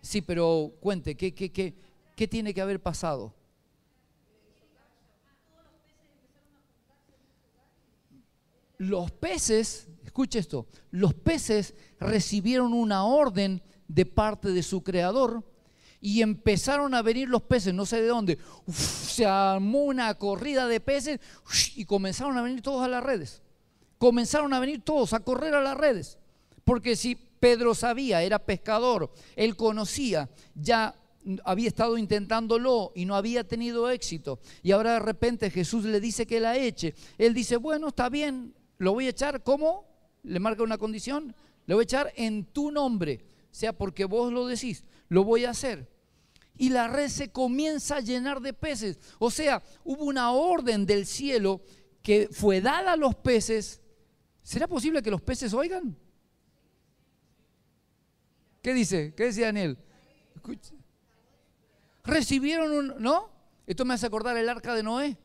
Sí, 0.00 0.22
pero 0.22 0.72
cuente, 0.80 1.16
¿qué, 1.16 1.34
qué, 1.34 1.52
qué, 1.52 1.74
qué 2.16 2.28
tiene 2.28 2.54
que 2.54 2.60
haber 2.60 2.80
pasado? 2.80 3.34
Los 8.78 9.10
peces 9.10 9.88
escuche 10.10 10.38
esto, 10.38 10.66
los 10.90 11.14
peces 11.14 11.74
recibieron 12.00 12.72
una 12.72 13.04
orden 13.04 13.62
de 13.86 14.06
parte 14.06 14.50
de 14.50 14.62
su 14.62 14.82
creador 14.82 15.44
y 16.00 16.22
empezaron 16.22 16.94
a 16.94 17.02
venir 17.02 17.28
los 17.28 17.42
peces, 17.42 17.74
no 17.74 17.86
sé 17.86 18.02
de 18.02 18.08
dónde, 18.08 18.38
se 18.72 19.24
armó 19.26 19.84
una 19.84 20.12
corrida 20.14 20.66
de 20.66 20.80
peces 20.80 21.20
y 21.76 21.84
comenzaron 21.84 22.38
a 22.38 22.42
venir 22.42 22.62
todos 22.62 22.82
a 22.82 22.88
las 22.88 23.04
redes. 23.04 23.42
Comenzaron 23.98 24.52
a 24.52 24.60
venir 24.60 24.82
todos 24.82 25.12
a 25.12 25.20
correr 25.20 25.54
a 25.54 25.60
las 25.60 25.76
redes. 25.76 26.18
Porque 26.64 26.96
si 26.96 27.29
Pedro 27.40 27.74
sabía, 27.74 28.22
era 28.22 28.38
pescador, 28.38 29.10
él 29.34 29.56
conocía, 29.56 30.28
ya 30.54 30.94
había 31.44 31.68
estado 31.68 31.98
intentándolo 31.98 32.92
y 32.94 33.06
no 33.06 33.16
había 33.16 33.44
tenido 33.44 33.90
éxito. 33.90 34.40
Y 34.62 34.72
ahora 34.72 34.94
de 34.94 35.00
repente 35.00 35.50
Jesús 35.50 35.84
le 35.84 36.00
dice 36.00 36.26
que 36.26 36.40
la 36.40 36.56
eche. 36.56 36.94
Él 37.18 37.34
dice, 37.34 37.56
bueno, 37.56 37.88
está 37.88 38.08
bien, 38.08 38.54
lo 38.78 38.92
voy 38.92 39.06
a 39.06 39.10
echar 39.10 39.42
como 39.42 39.86
le 40.22 40.38
marca 40.38 40.62
una 40.62 40.78
condición, 40.78 41.34
le 41.66 41.74
voy 41.74 41.82
a 41.82 41.84
echar 41.84 42.12
en 42.16 42.44
tu 42.44 42.70
nombre, 42.70 43.24
sea 43.50 43.72
porque 43.72 44.04
vos 44.04 44.32
lo 44.32 44.46
decís, 44.46 44.84
lo 45.08 45.24
voy 45.24 45.44
a 45.44 45.50
hacer. 45.50 45.88
Y 46.58 46.68
la 46.68 46.88
red 46.88 47.08
se 47.08 47.30
comienza 47.30 47.96
a 47.96 48.00
llenar 48.00 48.40
de 48.40 48.52
peces. 48.52 48.98
O 49.18 49.30
sea, 49.30 49.62
hubo 49.82 50.04
una 50.04 50.32
orden 50.32 50.84
del 50.84 51.06
cielo 51.06 51.62
que 52.02 52.28
fue 52.30 52.60
dada 52.60 52.92
a 52.92 52.96
los 52.96 53.14
peces. 53.14 53.80
¿Será 54.42 54.66
posible 54.66 55.02
que 55.02 55.10
los 55.10 55.22
peces 55.22 55.54
oigan? 55.54 55.96
¿Qué 58.62 58.74
dice? 58.74 59.14
¿Qué 59.14 59.24
decía 59.24 59.46
Daniel? 59.46 59.78
Recibieron 62.04 62.72
un, 62.72 62.94
¿no? 63.02 63.30
Esto 63.66 63.84
me 63.84 63.94
hace 63.94 64.06
acordar 64.06 64.36
el 64.36 64.48
arca 64.48 64.74
de 64.74 64.82
Noé. 64.82 65.16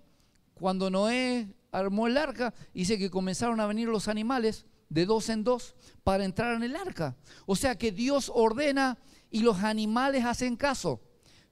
Cuando 0.53 0.89
Noé 0.89 1.49
armó 1.71 2.07
el 2.07 2.17
arca, 2.17 2.53
dice 2.73 2.97
que 2.97 3.09
comenzaron 3.09 3.59
a 3.59 3.67
venir 3.67 3.87
los 3.87 4.07
animales 4.07 4.65
de 4.89 5.05
dos 5.05 5.29
en 5.29 5.43
dos 5.43 5.75
para 6.03 6.23
entrar 6.23 6.55
en 6.55 6.63
el 6.63 6.75
arca. 6.75 7.15
O 7.45 7.55
sea 7.55 7.77
que 7.77 7.91
Dios 7.91 8.31
ordena 8.33 8.97
y 9.29 9.41
los 9.41 9.63
animales 9.63 10.23
hacen 10.23 10.55
caso. 10.55 11.01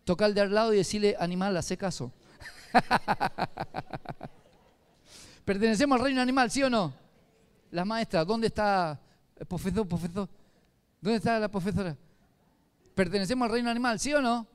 Toca 0.05 0.25
al 0.25 0.33
de 0.33 0.41
al 0.41 0.53
lado 0.53 0.73
y 0.73 0.77
decirle, 0.77 1.15
animal, 1.19 1.57
hace 1.57 1.77
caso. 1.77 2.13
Pertenecemos 5.45 5.97
al 5.97 6.05
reino 6.05 6.21
animal, 6.21 6.49
¿sí 6.51 6.63
o 6.63 6.69
no? 6.69 6.93
La 7.71 7.83
maestra, 7.83 8.23
¿dónde 8.23 8.47
está 8.47 8.99
el 9.35 9.45
profesor, 9.45 9.87
profesor? 9.87 10.29
¿Dónde 11.03 11.17
está 11.17 11.38
la 11.38 11.51
profesora? 11.51 11.98
Pertenecemos 12.95 13.45
al 13.45 13.51
reino 13.51 13.69
animal, 13.69 14.00
¿sí 14.00 14.13
o 14.13 14.22
no? 14.22 14.48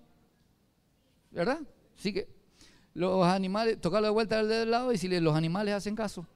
¿Verdad? 1.30 1.60
Sí 1.94 2.10
que 2.10 2.26
los 2.94 3.26
animales, 3.26 3.78
tocarlo 3.82 4.06
de 4.06 4.12
vuelta 4.14 4.38
al 4.38 4.70
lado 4.70 4.90
y 4.90 4.96
si 4.96 5.08
los 5.08 5.36
animales 5.36 5.74
hacen 5.74 5.94
caso. 5.94 6.26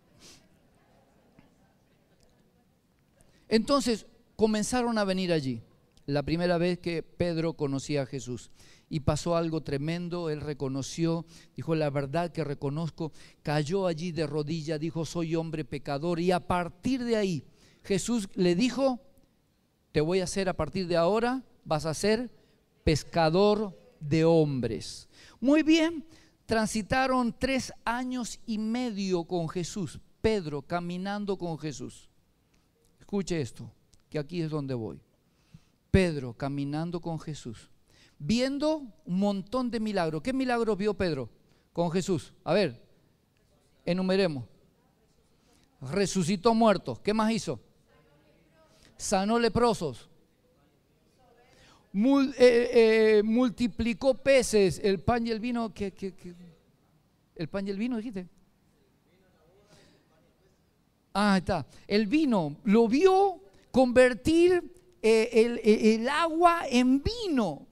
Entonces 3.49 4.05
comenzaron 4.37 4.99
a 4.99 5.05
venir 5.05 5.33
allí. 5.33 5.63
La 6.05 6.23
primera 6.23 6.59
vez 6.59 6.79
que 6.79 7.03
Pedro 7.03 7.55
conocía 7.55 8.03
a 8.03 8.07
Jesús 8.07 8.51
y 8.91 9.01
pasó 9.01 9.35
algo 9.35 9.63
tremendo, 9.63 10.29
él 10.29 10.43
reconoció, 10.43 11.25
dijo 11.57 11.75
la 11.75 11.89
verdad 11.89 12.33
que 12.33 12.45
reconozco, 12.45 13.13
cayó 13.43 13.87
allí 13.87 14.13
de 14.13 14.27
rodilla, 14.27 14.77
dijo 14.77 15.07
soy 15.07 15.37
hombre 15.37 15.65
pecador 15.65 16.21
y 16.21 16.33
a 16.33 16.47
partir 16.47 17.03
de 17.03 17.17
ahí 17.17 17.45
Jesús 17.83 18.29
le 18.35 18.55
dijo, 18.55 19.01
te 19.93 20.01
voy 20.01 20.21
a 20.21 20.25
hacer 20.25 20.49
a 20.49 20.57
partir 20.57 20.87
de 20.87 20.97
ahora, 20.97 21.45
vas 21.65 21.87
a 21.87 21.95
ser 21.95 22.31
pescador 22.83 23.79
de 24.01 24.25
hombres. 24.25 25.09
Muy 25.41 25.63
bien, 25.63 26.05
transitaron 26.47 27.35
tres 27.39 27.73
años 27.85 28.41
y 28.47 28.59
medio 28.59 29.25
con 29.25 29.49
Jesús, 29.49 30.01
Pedro 30.21 30.63
caminando 30.63 31.39
con 31.39 31.59
Jesús. 31.59 32.09
Escuche 32.99 33.41
esto, 33.41 33.71
que 34.11 34.19
aquí 34.19 34.43
es 34.43 34.51
donde 34.51 34.75
voy. 34.75 35.01
Pedro 35.91 36.33
caminando 36.35 37.01
con 37.01 37.21
Jesús 37.21 37.71
viendo 38.25 38.83
un 39.05 39.19
montón 39.19 39.71
de 39.71 39.81
milagros. 39.81 40.23
¿Qué 40.23 40.33
milagros 40.33 40.79
vio 40.79 40.95
Pedro 40.95 41.29
con 41.73 41.91
Jesús? 41.91 42.33
A 42.45 42.53
ver, 42.53 42.83
enumeremos. 43.85 44.45
Resucitó 45.81 46.55
muertos. 46.55 47.01
¿Qué 47.01 47.13
más 47.13 47.33
hizo? 47.33 47.61
Sanó 49.03 49.37
leprosos. 49.37 50.09
Eh, 51.93 52.31
eh, 52.39 53.23
multiplicó 53.25 54.15
peces. 54.15 54.81
El 54.83 55.01
pan 55.01 55.27
y 55.27 55.31
el 55.31 55.41
vino. 55.41 55.75
¿qué, 55.75 55.93
el 57.35 57.49
pan 57.49 57.67
y 57.67 57.71
el 57.71 57.79
vino 57.79 57.97
dijiste? 57.97 58.29
Ah, 61.13 61.39
está. 61.39 61.67
El 61.89 62.07
vino 62.07 62.59
lo 62.63 62.87
vio 62.87 63.41
convertir 63.73 64.73
eh, 65.03 65.31
el, 65.33 65.61
el 65.65 66.09
agua 66.09 66.63
en 66.71 67.03
vino. 67.03 67.67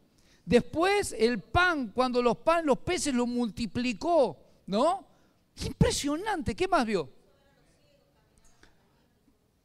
Después 0.44 1.14
el 1.16 1.38
pan, 1.38 1.92
cuando 1.94 2.20
los 2.20 2.38
pan, 2.38 2.66
los 2.66 2.78
peces 2.78 3.14
lo 3.14 3.24
multiplicó, 3.24 4.36
¿no? 4.66 5.06
Impresionante, 5.64 6.56
¿qué 6.56 6.66
más 6.66 6.84
vio? 6.84 7.19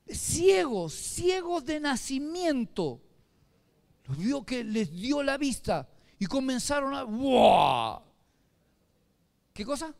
Ciegos, 0.07 0.93
ciegos 0.93 1.65
de 1.65 1.79
nacimiento. 1.79 3.01
Los 4.07 4.17
vio 4.17 4.45
que 4.45 4.63
les 4.63 4.91
dio 4.91 5.23
la 5.23 5.37
vista 5.37 5.87
y 6.19 6.25
comenzaron 6.25 6.93
a... 6.93 7.03
¡Wow! 7.03 8.01
¿Qué 9.53 9.65
cosa? 9.65 9.93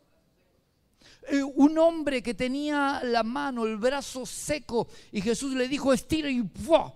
Eh, 1.28 1.42
un 1.42 1.78
hombre 1.78 2.22
que 2.22 2.34
tenía 2.34 3.02
la 3.04 3.24
mano, 3.24 3.66
el 3.66 3.78
brazo 3.78 4.26
seco, 4.26 4.88
y 5.12 5.22
Jesús 5.22 5.54
le 5.56 5.68
dijo, 5.68 5.92
estira 5.92 6.30
y 6.30 6.42
¡wow! 6.42 6.94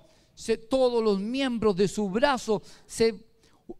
todos 0.69 1.03
los 1.03 1.19
miembros 1.19 1.75
de 1.75 1.87
su 1.87 2.09
brazo 2.09 2.61
se 2.85 3.29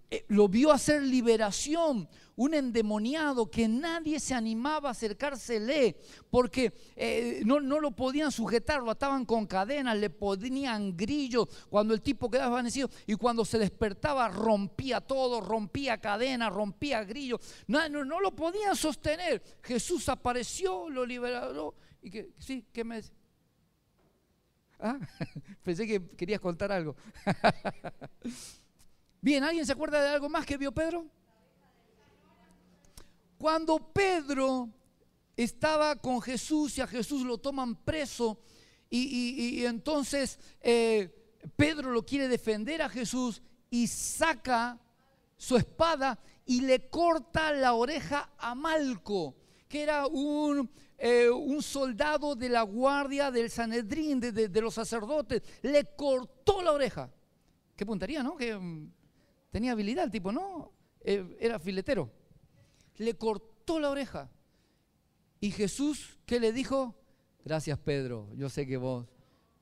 eh, 0.09 0.25
lo 0.27 0.47
vio 0.47 0.71
hacer 0.71 1.01
liberación, 1.03 2.07
un 2.39 2.53
endemoniado 2.53 3.51
que 3.51 3.67
nadie 3.67 4.17
se 4.17 4.33
animaba 4.33 4.87
a 4.87 4.91
acercársele 4.93 5.97
porque 6.29 6.71
eh, 6.95 7.41
no, 7.45 7.59
no, 7.59 7.81
lo 7.81 7.91
podían 7.91 8.31
sujetar, 8.31 8.81
lo 8.81 8.91
ataban 8.91 9.25
con 9.25 9.45
cadenas, 9.45 9.97
le 9.97 10.09
ponían 10.09 10.95
grillos 10.95 11.49
cuando 11.69 11.93
el 11.93 12.01
tipo 12.01 12.31
quedaba 12.31 12.47
desvanecido 12.47 12.89
y 13.07 13.15
cuando 13.15 13.43
se 13.43 13.59
despertaba 13.59 14.29
rompía 14.29 15.01
todo, 15.01 15.41
rompía 15.41 15.97
cadenas, 15.97 16.53
rompía 16.53 17.03
grillos, 17.03 17.41
no, 17.67 17.89
no, 17.89 18.05
no 18.05 18.21
lo 18.21 18.33
podían 18.33 18.73
sostener. 18.77 19.43
Jesús 19.61 20.07
apareció, 20.07 20.89
lo 20.89 21.05
liberó 21.05 21.75
y 22.01 22.09
que, 22.09 22.29
sí, 22.39 22.65
¿qué 22.71 22.85
me 22.85 23.01
Ah, 24.79 24.97
pensé 25.65 25.85
que 25.85 26.01
querías 26.15 26.39
contar 26.39 26.71
algo. 26.71 26.95
Bien, 29.21 29.43
¿alguien 29.43 29.65
se 29.65 29.73
acuerda 29.73 30.01
de 30.01 30.07
algo 30.07 30.29
más 30.29 30.45
que 30.45 30.55
vio 30.55 30.71
Pedro? 30.71 31.18
Cuando 33.39 33.79
Pedro 33.93 34.69
estaba 35.37 35.95
con 35.95 36.21
Jesús 36.21 36.77
y 36.77 36.81
a 36.81 36.87
Jesús 36.87 37.23
lo 37.23 37.37
toman 37.37 37.73
preso 37.73 38.41
y, 38.89 39.63
entonces 39.65 40.37
eh, 40.59 41.39
Pedro 41.55 41.91
lo 41.91 42.05
quiere 42.05 42.27
defender 42.27 42.81
a 42.81 42.89
Jesús 42.89 43.41
y 43.69 43.87
saca 43.87 44.77
su 45.37 45.55
espada 45.55 46.19
y 46.45 46.59
le 46.59 46.89
corta 46.89 47.53
la 47.53 47.75
oreja 47.75 48.29
a 48.37 48.55
Malco, 48.55 49.37
que 49.69 49.83
era 49.83 50.05
un, 50.05 50.69
eh, 50.97 51.29
un 51.29 51.63
soldado 51.63 52.35
de 52.35 52.49
la 52.49 52.63
guardia 52.63 53.31
del 53.31 53.49
Sanedrín, 53.49 54.19
de, 54.19 54.49
de, 54.49 54.61
los 54.61 54.73
sacerdotes. 54.73 55.41
Le 55.61 55.95
cortó 55.95 56.61
la 56.61 56.73
oreja. 56.73 57.09
Qué 57.73 57.85
puntería, 57.85 58.21
¿no? 58.21 58.35
Que, 58.35 58.53
mm, 58.53 58.91
Tenía 59.49 59.71
habilidad 59.71 60.03
el 60.03 60.11
tipo, 60.11 60.31
no, 60.31 60.73
eh, 61.01 61.37
era 61.39 61.57
filetero. 61.59 62.18
Le 62.99 63.15
cortó 63.15 63.79
la 63.79 63.89
oreja. 63.89 64.29
Y 65.39 65.49
Jesús, 65.49 66.19
¿qué 66.27 66.39
le 66.39 66.53
dijo? 66.53 66.95
Gracias 67.43 67.79
Pedro, 67.79 68.29
yo 68.35 68.47
sé 68.47 68.67
que 68.67 68.77
vos. 68.77 69.07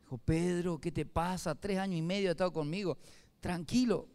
Dijo, 0.02 0.18
Pedro, 0.18 0.78
¿qué 0.82 0.92
te 0.92 1.06
pasa? 1.06 1.56
Tres 1.56 1.78
años 1.78 1.98
y 1.98 2.02
medio 2.02 2.28
he 2.28 2.32
estado 2.32 2.52
conmigo. 2.52 2.98
Tranquilo. 3.40 4.10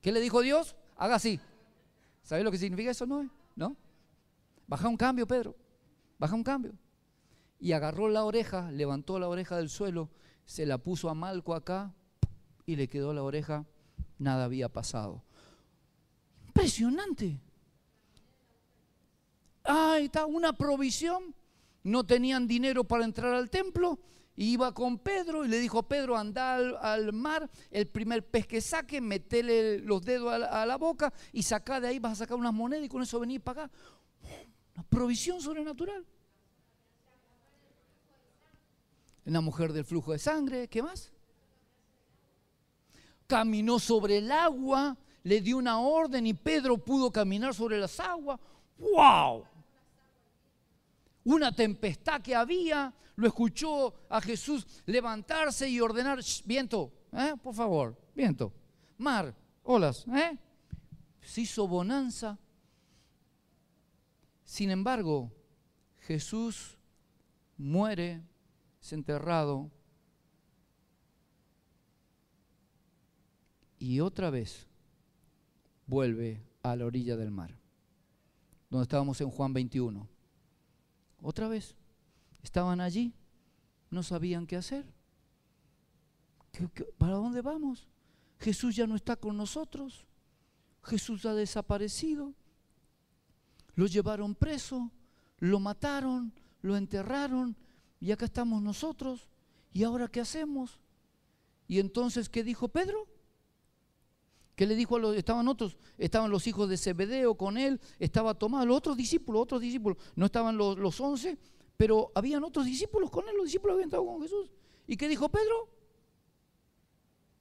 ¿Qué 0.00 0.10
le 0.10 0.20
dijo 0.20 0.40
Dios? 0.40 0.74
Haga 0.96 1.14
así. 1.14 1.38
¿Sabes 2.22 2.44
lo 2.44 2.50
que 2.50 2.58
significa 2.58 2.90
eso? 2.90 3.06
No, 3.06 3.30
¿no? 3.54 3.76
Baja 4.66 4.88
un 4.88 4.96
cambio, 4.96 5.26
Pedro. 5.26 5.54
Baja 6.18 6.34
un 6.34 6.42
cambio. 6.42 6.72
Y 7.60 7.70
agarró 7.70 8.08
la 8.08 8.24
oreja, 8.24 8.72
levantó 8.72 9.20
la 9.20 9.28
oreja 9.28 9.56
del 9.56 9.68
suelo, 9.68 10.10
se 10.44 10.66
la 10.66 10.78
puso 10.78 11.08
a 11.08 11.14
Malco 11.14 11.54
acá 11.54 11.94
y 12.66 12.76
le 12.76 12.88
quedó 12.88 13.14
la 13.14 13.22
oreja 13.22 13.64
nada 14.18 14.44
había 14.44 14.68
pasado. 14.68 15.22
Impresionante. 16.46 17.40
Ahí 19.64 20.04
está, 20.04 20.26
una 20.26 20.52
provisión. 20.52 21.34
No 21.82 22.04
tenían 22.04 22.46
dinero 22.46 22.84
para 22.84 23.04
entrar 23.04 23.34
al 23.34 23.50
templo. 23.50 23.98
Iba 24.36 24.72
con 24.72 24.98
Pedro 24.98 25.44
y 25.44 25.48
le 25.48 25.58
dijo, 25.58 25.82
Pedro, 25.84 26.16
anda 26.16 26.56
al, 26.56 27.12
mar, 27.12 27.48
el 27.70 27.86
primer 27.86 28.26
pez 28.26 28.46
que 28.46 28.60
saque, 28.60 29.00
metele 29.00 29.78
los 29.78 30.04
dedos 30.04 30.32
a 30.32 30.66
la, 30.66 30.76
boca 30.76 31.12
y 31.32 31.44
saca 31.44 31.80
de 31.80 31.88
ahí, 31.88 31.98
vas 32.00 32.12
a 32.12 32.24
sacar 32.24 32.36
unas 32.36 32.52
monedas 32.52 32.84
y 32.84 32.88
con 32.88 33.02
eso 33.02 33.20
venir 33.20 33.40
para 33.40 33.64
acá. 33.64 33.74
Una 34.74 34.82
provisión 34.84 35.40
sobrenatural. 35.40 36.04
Una 39.24 39.40
mujer 39.40 39.72
del 39.72 39.84
flujo 39.84 40.12
de 40.12 40.18
sangre, 40.18 40.68
¿qué 40.68 40.82
más? 40.82 41.12
caminó 43.26 43.78
sobre 43.78 44.18
el 44.18 44.30
agua, 44.30 44.96
le 45.22 45.40
dio 45.40 45.56
una 45.56 45.80
orden 45.80 46.26
y 46.26 46.34
Pedro 46.34 46.78
pudo 46.78 47.10
caminar 47.10 47.54
sobre 47.54 47.78
las 47.78 47.98
aguas. 48.00 48.38
¡Wow! 48.78 49.44
Una 51.24 51.52
tempestad 51.52 52.20
que 52.20 52.34
había, 52.34 52.92
lo 53.16 53.26
escuchó 53.26 53.94
a 54.08 54.20
Jesús 54.20 54.66
levantarse 54.86 55.68
y 55.68 55.80
ordenar, 55.80 56.20
viento, 56.44 56.92
¿eh? 57.12 57.34
por 57.42 57.54
favor, 57.54 57.96
viento, 58.14 58.52
mar, 58.98 59.34
olas, 59.62 60.06
¿eh? 60.08 60.38
se 61.22 61.42
hizo 61.42 61.66
bonanza. 61.66 62.38
Sin 64.44 64.70
embargo, 64.70 65.32
Jesús 66.00 66.76
muere, 67.56 68.22
es 68.80 68.92
enterrado 68.92 69.70
y 73.78 74.00
otra 74.00 74.30
vez 74.30 74.66
vuelve 75.86 76.42
a 76.62 76.76
la 76.76 76.84
orilla 76.86 77.16
del 77.16 77.30
mar, 77.30 77.56
donde 78.68 78.82
estábamos 78.82 79.20
en 79.20 79.30
Juan 79.30 79.52
21. 79.52 80.13
Otra 81.26 81.48
vez, 81.48 81.74
estaban 82.42 82.82
allí, 82.82 83.14
no 83.88 84.02
sabían 84.02 84.46
qué 84.46 84.56
hacer. 84.56 84.84
para 86.98 87.14
dónde 87.14 87.40
vamos? 87.40 87.88
Jesús 88.38 88.76
ya 88.76 88.86
no 88.86 88.94
está 88.94 89.16
con 89.16 89.34
nosotros. 89.34 90.04
Jesús 90.82 91.24
ha 91.24 91.32
desaparecido. 91.32 92.34
Lo 93.74 93.86
llevaron 93.86 94.34
preso, 94.34 94.92
lo 95.38 95.60
mataron, 95.60 96.34
lo 96.60 96.76
enterraron 96.76 97.56
y 98.00 98.12
acá 98.12 98.26
estamos 98.26 98.60
nosotros. 98.60 99.26
¿Y 99.72 99.82
ahora 99.82 100.08
qué 100.08 100.20
hacemos? 100.20 100.78
Y 101.66 101.78
entonces, 101.80 102.28
¿qué 102.28 102.44
dijo 102.44 102.68
Pedro? 102.68 103.08
¿Qué 104.54 104.66
le 104.66 104.76
dijo 104.76 104.96
a 104.96 105.00
los, 105.00 105.16
estaban 105.16 105.48
otros, 105.48 105.76
estaban 105.98 106.30
los 106.30 106.46
hijos 106.46 106.68
de 106.68 106.76
Zebedeo 106.76 107.34
con 107.34 107.58
él, 107.58 107.80
estaba 107.98 108.34
Tomás, 108.34 108.66
los 108.66 108.76
otros 108.76 108.96
discípulos, 108.96 109.42
otros 109.42 109.60
discípulos, 109.60 109.98
no 110.14 110.26
estaban 110.26 110.56
los, 110.56 110.78
los 110.78 111.00
once, 111.00 111.38
Pero 111.76 112.12
habían 112.14 112.44
otros 112.44 112.64
discípulos 112.64 113.10
con 113.10 113.28
él, 113.28 113.36
los 113.36 113.46
discípulos 113.46 113.74
habían 113.74 113.88
estado 113.88 114.06
con 114.06 114.22
Jesús. 114.22 114.50
¿Y 114.86 114.96
qué 114.96 115.08
dijo 115.08 115.28
Pedro? 115.28 115.68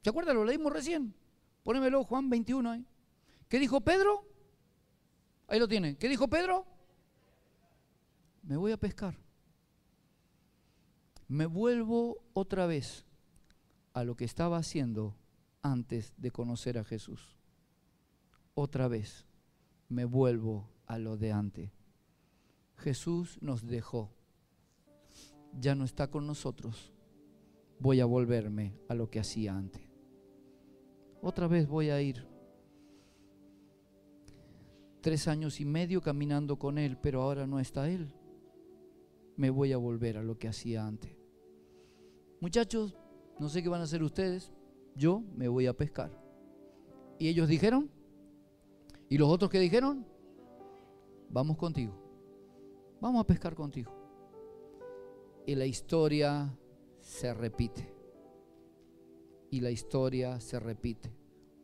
¿Se 0.02 0.10
acuerdan? 0.10 0.36
Lo 0.36 0.43
leímos 0.43 0.73
recién. 0.73 1.13
Pónemelo, 1.63 2.04
Juan 2.04 2.30
21 2.30 2.71
ahí. 2.71 2.86
¿Qué 3.47 3.60
dijo 3.60 3.80
Pedro? 3.82 4.26
Ahí 5.47 5.60
lo 5.60 5.67
tiene. 5.67 5.95
¿Qué 5.97 6.10
dijo 6.10 6.28
Pedro? 6.28 6.65
Me 8.41 8.58
voy 8.58 8.71
a 8.71 8.78
pescar. 8.78 9.15
Me 11.28 11.45
vuelvo 11.45 12.23
otra 12.34 12.65
vez 12.65 13.06
a 13.93 14.04
lo 14.04 14.15
que 14.15 14.26
estaba 14.26 14.58
haciendo 14.58 15.15
antes 15.63 16.13
de 16.17 16.30
conocer 16.30 16.78
a 16.78 16.84
Jesús. 16.84 17.39
Otra 18.54 18.88
vez 18.88 19.26
me 19.89 20.06
vuelvo 20.06 20.69
a 20.86 20.99
lo 20.99 21.17
de 21.17 21.32
antes. 21.32 21.71
Jesús 22.76 23.39
nos 23.41 23.65
dejó. 23.65 24.12
Ya 25.60 25.73
no 25.73 25.86
está 25.86 26.12
con 26.12 26.28
nosotros. 26.28 26.93
Voy 27.80 27.99
a 27.99 28.06
volverme 28.06 28.78
a 28.89 28.93
lo 28.93 29.10
que 29.10 29.19
hacía 29.19 29.56
antes. 29.56 29.82
Otra 31.21 31.47
vez 31.47 31.67
voy 31.67 31.89
a 31.89 32.02
ir. 32.02 32.28
Tres 35.02 35.28
años 35.28 35.60
y 35.60 35.65
medio 35.65 36.02
caminando 36.02 36.58
con 36.58 36.78
Él, 36.78 36.97
pero 36.97 37.21
ahora 37.21 37.47
no 37.47 37.60
está 37.60 37.89
Él. 37.89 38.13
Me 39.36 39.49
voy 39.49 39.71
a 39.73 39.78
volver 39.78 40.17
a 40.17 40.23
lo 40.23 40.38
que 40.38 40.47
hacía 40.47 40.86
antes. 40.86 41.15
Muchachos, 42.39 42.95
no 43.39 43.49
sé 43.49 43.63
qué 43.63 43.69
van 43.69 43.82
a 43.82 43.86
hacer 43.86 44.04
ustedes. 44.04 44.52
Yo 44.95 45.23
me 45.36 45.47
voy 45.47 45.67
a 45.67 45.75
pescar. 45.75 46.12
¿Y 47.19 47.27
ellos 47.27 47.47
dijeron? 47.47 47.89
¿Y 49.10 49.17
los 49.17 49.29
otros 49.29 49.49
que 49.49 49.60
dijeron? 49.60 50.06
Vamos 51.29 51.58
contigo. 51.58 51.93
Vamos 53.01 53.21
a 53.21 53.27
pescar 53.27 53.56
contigo. 53.56 53.91
Y 55.45 55.56
la 55.56 55.65
historia 55.65 56.58
se 56.99 57.34
repite. 57.34 57.93
Y 59.49 59.60
la 59.60 59.71
historia 59.71 60.39
se 60.39 60.60
repite. 60.60 61.12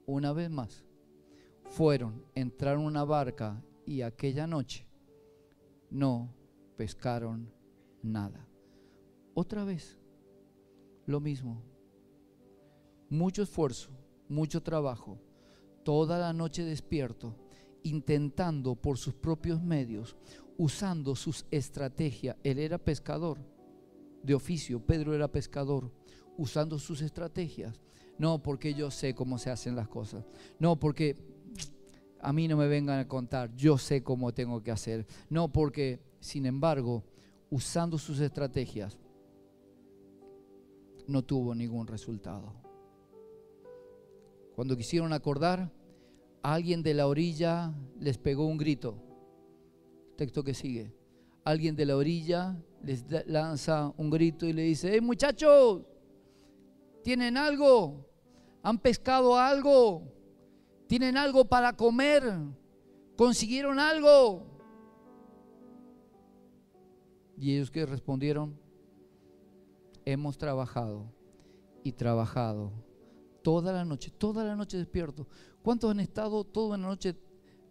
Una 0.06 0.34
vez 0.34 0.50
más. 0.50 0.86
Fueron, 1.66 2.26
entraron 2.34 2.82
en 2.82 2.88
una 2.88 3.04
barca 3.04 3.64
y 3.86 4.02
aquella 4.02 4.48
noche 4.48 4.88
no 5.90 6.34
pescaron 6.76 7.52
nada. 8.02 8.48
Otra 9.34 9.64
vez, 9.64 10.00
lo 11.06 11.20
mismo. 11.20 11.62
Mucho 13.10 13.44
esfuerzo, 13.44 13.90
mucho 14.28 14.62
trabajo, 14.62 15.18
toda 15.84 16.20
la 16.20 16.34
noche 16.34 16.64
despierto, 16.64 17.36
intentando 17.84 18.76
por 18.76 18.98
sus 18.98 19.14
propios 19.14 19.62
medios, 19.62 20.16
usando 20.58 21.16
sus 21.16 21.46
estrategias. 21.52 22.36
Él 22.44 22.60
era 22.60 22.78
pescador 22.78 23.40
de 24.22 24.36
oficio, 24.36 24.80
Pedro 24.86 25.16
era 25.16 25.32
pescador, 25.32 25.92
usando 26.38 26.78
sus 26.78 27.02
estrategias. 27.02 27.80
No 28.18 28.44
porque 28.44 28.74
yo 28.74 28.92
sé 28.92 29.16
cómo 29.16 29.38
se 29.38 29.50
hacen 29.50 29.76
las 29.76 29.88
cosas. 29.88 30.26
No 30.60 30.78
porque 30.78 31.16
a 32.20 32.34
mí 32.34 32.48
no 32.48 32.58
me 32.58 32.68
vengan 32.68 33.00
a 33.00 33.08
contar, 33.08 33.56
yo 33.56 33.78
sé 33.78 34.04
cómo 34.04 34.34
tengo 34.34 34.62
que 34.62 34.72
hacer. 34.72 35.08
No 35.30 35.52
porque, 35.52 36.02
sin 36.20 36.46
embargo, 36.46 37.06
usando 37.50 37.98
sus 37.98 38.20
estrategias, 38.20 38.98
no 41.08 41.24
tuvo 41.24 41.56
ningún 41.56 41.88
resultado. 41.88 42.69
Cuando 44.60 44.76
quisieron 44.76 45.14
acordar, 45.14 45.72
alguien 46.44 46.84
de 46.84 46.94
la 46.94 47.08
orilla 47.08 47.74
les 47.98 48.18
pegó 48.18 48.46
un 48.46 48.58
grito. 48.58 49.02
Texto 50.18 50.44
que 50.44 50.54
sigue. 50.54 50.94
Alguien 51.46 51.78
de 51.78 51.86
la 51.86 51.96
orilla 51.96 52.62
les 52.84 53.06
lanza 53.26 53.94
un 53.96 54.10
grito 54.10 54.46
y 54.46 54.52
le 54.52 54.64
dice, 54.64 54.90
hey 54.92 55.00
muchachos, 55.00 55.84
¿tienen 57.06 57.38
algo? 57.38 58.06
¿Han 58.62 58.80
pescado 58.80 59.38
algo? 59.38 60.04
¿Tienen 60.88 61.16
algo 61.16 61.46
para 61.46 61.72
comer? 61.78 62.22
¿Consiguieron 63.16 63.80
algo? 63.80 64.46
Y 67.38 67.56
ellos 67.56 67.72
que 67.72 67.86
respondieron, 67.86 68.60
hemos 70.04 70.38
trabajado 70.38 71.10
y 71.82 71.94
trabajado 71.94 72.89
toda 73.42 73.74
la 73.74 73.86
noche, 73.86 74.12
toda 74.12 74.44
la 74.44 74.56
noche 74.56 74.78
despierto. 74.78 75.28
¿Cuántos 75.62 75.92
han 75.92 76.00
estado 76.00 76.44
toda 76.44 76.78
la 76.78 76.88
noche 76.88 77.16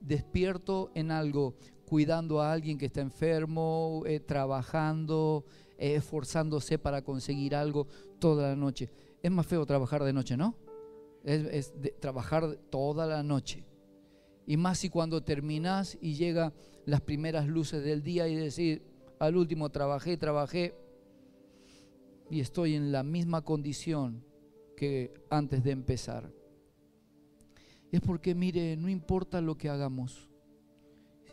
despierto 0.00 0.90
en 0.94 1.10
algo, 1.10 1.56
cuidando 1.86 2.40
a 2.40 2.52
alguien 2.52 2.78
que 2.78 2.86
está 2.86 3.00
enfermo, 3.00 4.02
eh, 4.06 4.20
trabajando, 4.20 5.44
eh, 5.78 5.94
esforzándose 5.96 6.78
para 6.78 7.02
conseguir 7.02 7.54
algo 7.54 7.86
toda 8.18 8.50
la 8.50 8.56
noche? 8.56 8.90
Es 9.22 9.30
más 9.30 9.46
feo 9.46 9.66
trabajar 9.66 10.04
de 10.04 10.12
noche, 10.12 10.36
¿no? 10.36 10.54
Es, 11.24 11.74
trabajar 12.00 12.56
toda 12.70 13.06
la 13.06 13.22
noche. 13.22 13.64
Y 14.46 14.56
más 14.56 14.78
si 14.78 14.88
cuando 14.88 15.22
terminas 15.22 15.98
y 16.00 16.14
llegan 16.14 16.54
las 16.86 17.02
primeras 17.02 17.46
luces 17.46 17.84
del 17.84 18.02
día 18.02 18.28
y 18.28 18.34
decir, 18.34 18.82
al 19.18 19.36
último 19.36 19.68
trabajé, 19.68 20.16
trabajé, 20.16 20.74
y 22.30 22.40
estoy 22.40 22.74
en 22.74 22.92
la 22.92 23.02
misma 23.02 23.42
condición 23.42 24.27
que 24.78 25.12
antes 25.28 25.64
de 25.64 25.72
empezar. 25.72 26.32
Es 27.90 28.00
porque, 28.00 28.32
mire, 28.32 28.76
no 28.76 28.88
importa 28.88 29.40
lo 29.40 29.58
que 29.58 29.68
hagamos. 29.68 30.30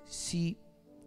Si, 0.06 0.58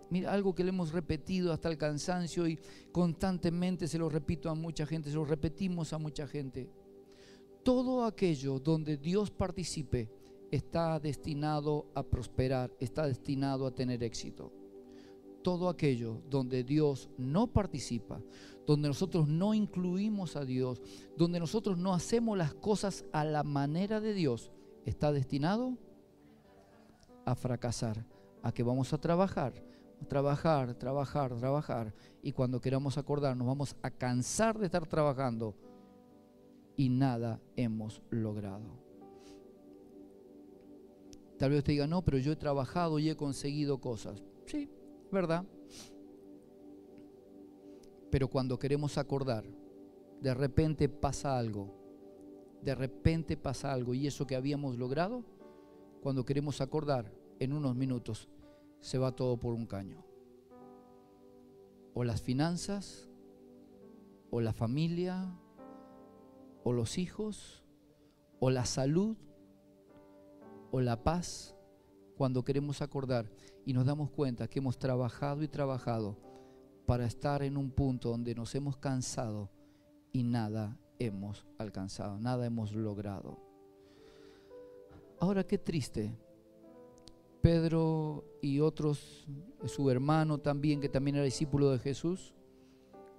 mira, 0.09 0.33
algo 0.33 0.55
que 0.55 0.63
le 0.63 0.69
hemos 0.69 0.93
repetido 0.93 1.53
hasta 1.53 1.69
el 1.69 1.77
cansancio 1.77 2.47
y 2.47 2.61
constantemente 2.93 3.89
se 3.89 3.99
lo 3.99 4.09
repito 4.09 4.49
a 4.49 4.55
mucha 4.55 4.87
gente, 4.87 5.11
se 5.11 5.17
lo 5.17 5.25
repetimos 5.25 5.93
a 5.93 5.99
mucha 5.99 6.29
gente. 6.29 6.71
Todo 7.65 8.05
aquello 8.05 8.61
donde 8.61 8.97
Dios 8.97 9.33
participe 9.33 10.09
está 10.53 11.01
destinado 11.01 11.91
a 11.95 12.05
prosperar, 12.05 12.71
está 12.79 13.07
destinado 13.07 13.67
a 13.67 13.75
tener 13.75 14.03
éxito 14.05 14.53
todo 15.43 15.69
aquello 15.71 16.21
donde 16.29 16.63
Dios 16.63 17.09
no 17.17 17.47
participa, 17.47 18.21
donde 18.69 18.89
nosotros 18.89 19.27
no 19.27 19.55
incluimos 19.55 20.37
a 20.37 20.45
Dios, 20.45 20.83
donde 21.17 21.41
nosotros 21.41 21.79
no 21.79 21.95
hacemos 21.95 22.37
las 22.37 22.53
cosas 22.53 23.07
a 23.13 23.25
la 23.25 23.43
manera 23.43 23.99
de 23.99 24.13
Dios, 24.13 24.53
está 24.85 25.11
destinado 25.11 25.79
a 27.25 27.35
fracasar, 27.35 28.05
a 28.43 28.53
que 28.53 28.63
vamos 28.63 28.93
a 28.93 28.99
trabajar, 28.99 29.55
trabajar, 30.07 30.75
trabajar, 30.75 31.35
trabajar, 31.35 31.95
y 32.23 32.33
cuando 32.33 32.61
queramos 32.61 32.99
acordarnos 32.99 33.47
vamos 33.47 33.75
a 33.81 33.91
cansar 33.91 34.59
de 34.59 34.67
estar 34.67 34.87
trabajando 34.87 35.57
y 36.77 36.91
nada 36.91 37.41
hemos 37.57 38.03
logrado. 38.11 38.77
Tal 41.39 41.49
vez 41.49 41.61
usted 41.61 41.73
diga, 41.73 41.87
no, 41.87 42.03
pero 42.03 42.19
yo 42.19 42.33
he 42.33 42.37
trabajado 42.37 42.99
y 42.99 43.09
he 43.09 43.17
conseguido 43.17 43.81
cosas. 43.81 44.23
Sí, 44.45 44.69
¿verdad? 45.11 45.47
Pero 48.11 48.29
cuando 48.29 48.59
queremos 48.59 48.99
acordar, 48.99 49.45
de 50.21 50.35
repente 50.35 50.89
pasa 50.89 51.39
algo, 51.39 51.75
de 52.63 52.75
repente 52.75 53.37
pasa 53.37 53.73
algo 53.73 53.95
y 53.95 54.07
eso 54.07 54.27
que 54.27 54.37
habíamos 54.37 54.77
logrado, 54.77 55.25
cuando 56.03 56.25
queremos 56.25 56.61
acordar, 56.61 57.13
en 57.39 57.53
unos 57.53 57.77
minutos 57.77 58.29
se 58.81 58.99
va 58.99 59.15
todo 59.15 59.37
por 59.37 59.55
un 59.55 59.67
caño. 59.67 60.05
O 61.95 62.05
las 62.05 62.23
finanzas, 62.23 63.09
o 64.31 64.41
la 64.41 64.53
familia, 64.53 65.33
o 66.65 66.73
los 66.73 66.99
hijos, 66.99 67.65
o 68.41 68.51
la 68.51 68.65
salud, 68.65 69.17
o 70.71 70.81
la 70.81 71.03
paz, 71.03 71.57
cuando 72.17 72.45
queremos 72.45 72.83
acordar 72.83 73.31
y 73.65 73.73
nos 73.73 73.87
damos 73.87 74.11
cuenta 74.11 74.49
que 74.49 74.59
hemos 74.59 74.79
trabajado 74.79 75.43
y 75.43 75.49
trabajado 75.49 76.17
para 76.89 77.05
estar 77.05 77.43
en 77.43 77.59
un 77.59 77.71
punto 77.71 78.09
donde 78.09 78.35
nos 78.35 78.55
hemos 78.55 78.79
cansado 78.79 79.51
y 80.11 80.23
nada 80.23 80.81
hemos 80.99 81.47
alcanzado, 81.59 82.19
nada 82.19 82.47
hemos 82.47 82.75
logrado. 82.75 83.39
Ahora 85.21 85.47
qué 85.47 85.59
triste. 85.59 86.17
Pedro 87.43 88.25
y 88.41 88.61
otros, 88.61 89.29
su 89.67 89.91
hermano 89.91 90.39
también, 90.39 90.81
que 90.81 90.89
también 90.89 91.17
era 91.17 91.27
discípulo 91.27 91.71
de 91.71 91.79
Jesús, 91.79 92.35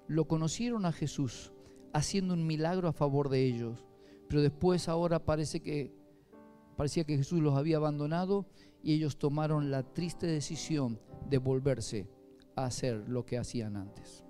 lo 0.07 0.27
conocieron 0.27 0.87
a 0.87 0.91
Jesús 0.91 1.53
haciendo 1.93 2.33
un 2.33 2.47
milagro 2.47 2.87
a 2.87 2.93
favor 2.93 3.29
de 3.29 3.45
ellos, 3.45 3.85
pero 4.27 4.41
después 4.41 4.89
ahora 4.89 5.23
parece 5.23 5.59
que 5.59 5.93
parecía 6.75 7.03
que 7.03 7.17
Jesús 7.17 7.39
los 7.39 7.55
había 7.55 7.77
abandonado 7.77 8.47
y 8.81 8.95
ellos 8.95 9.19
tomaron 9.19 9.69
la 9.69 9.83
triste 9.83 10.25
decisión 10.25 10.99
de 11.29 11.37
volverse 11.37 12.07
hacer 12.65 13.07
lo 13.09 13.25
que 13.25 13.37
hacían 13.37 13.75
antes. 13.75 14.23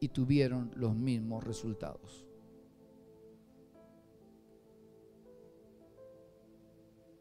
Y 0.00 0.08
tuvieron 0.08 0.70
los 0.76 0.94
mismos 0.94 1.44
resultados. 1.44 2.26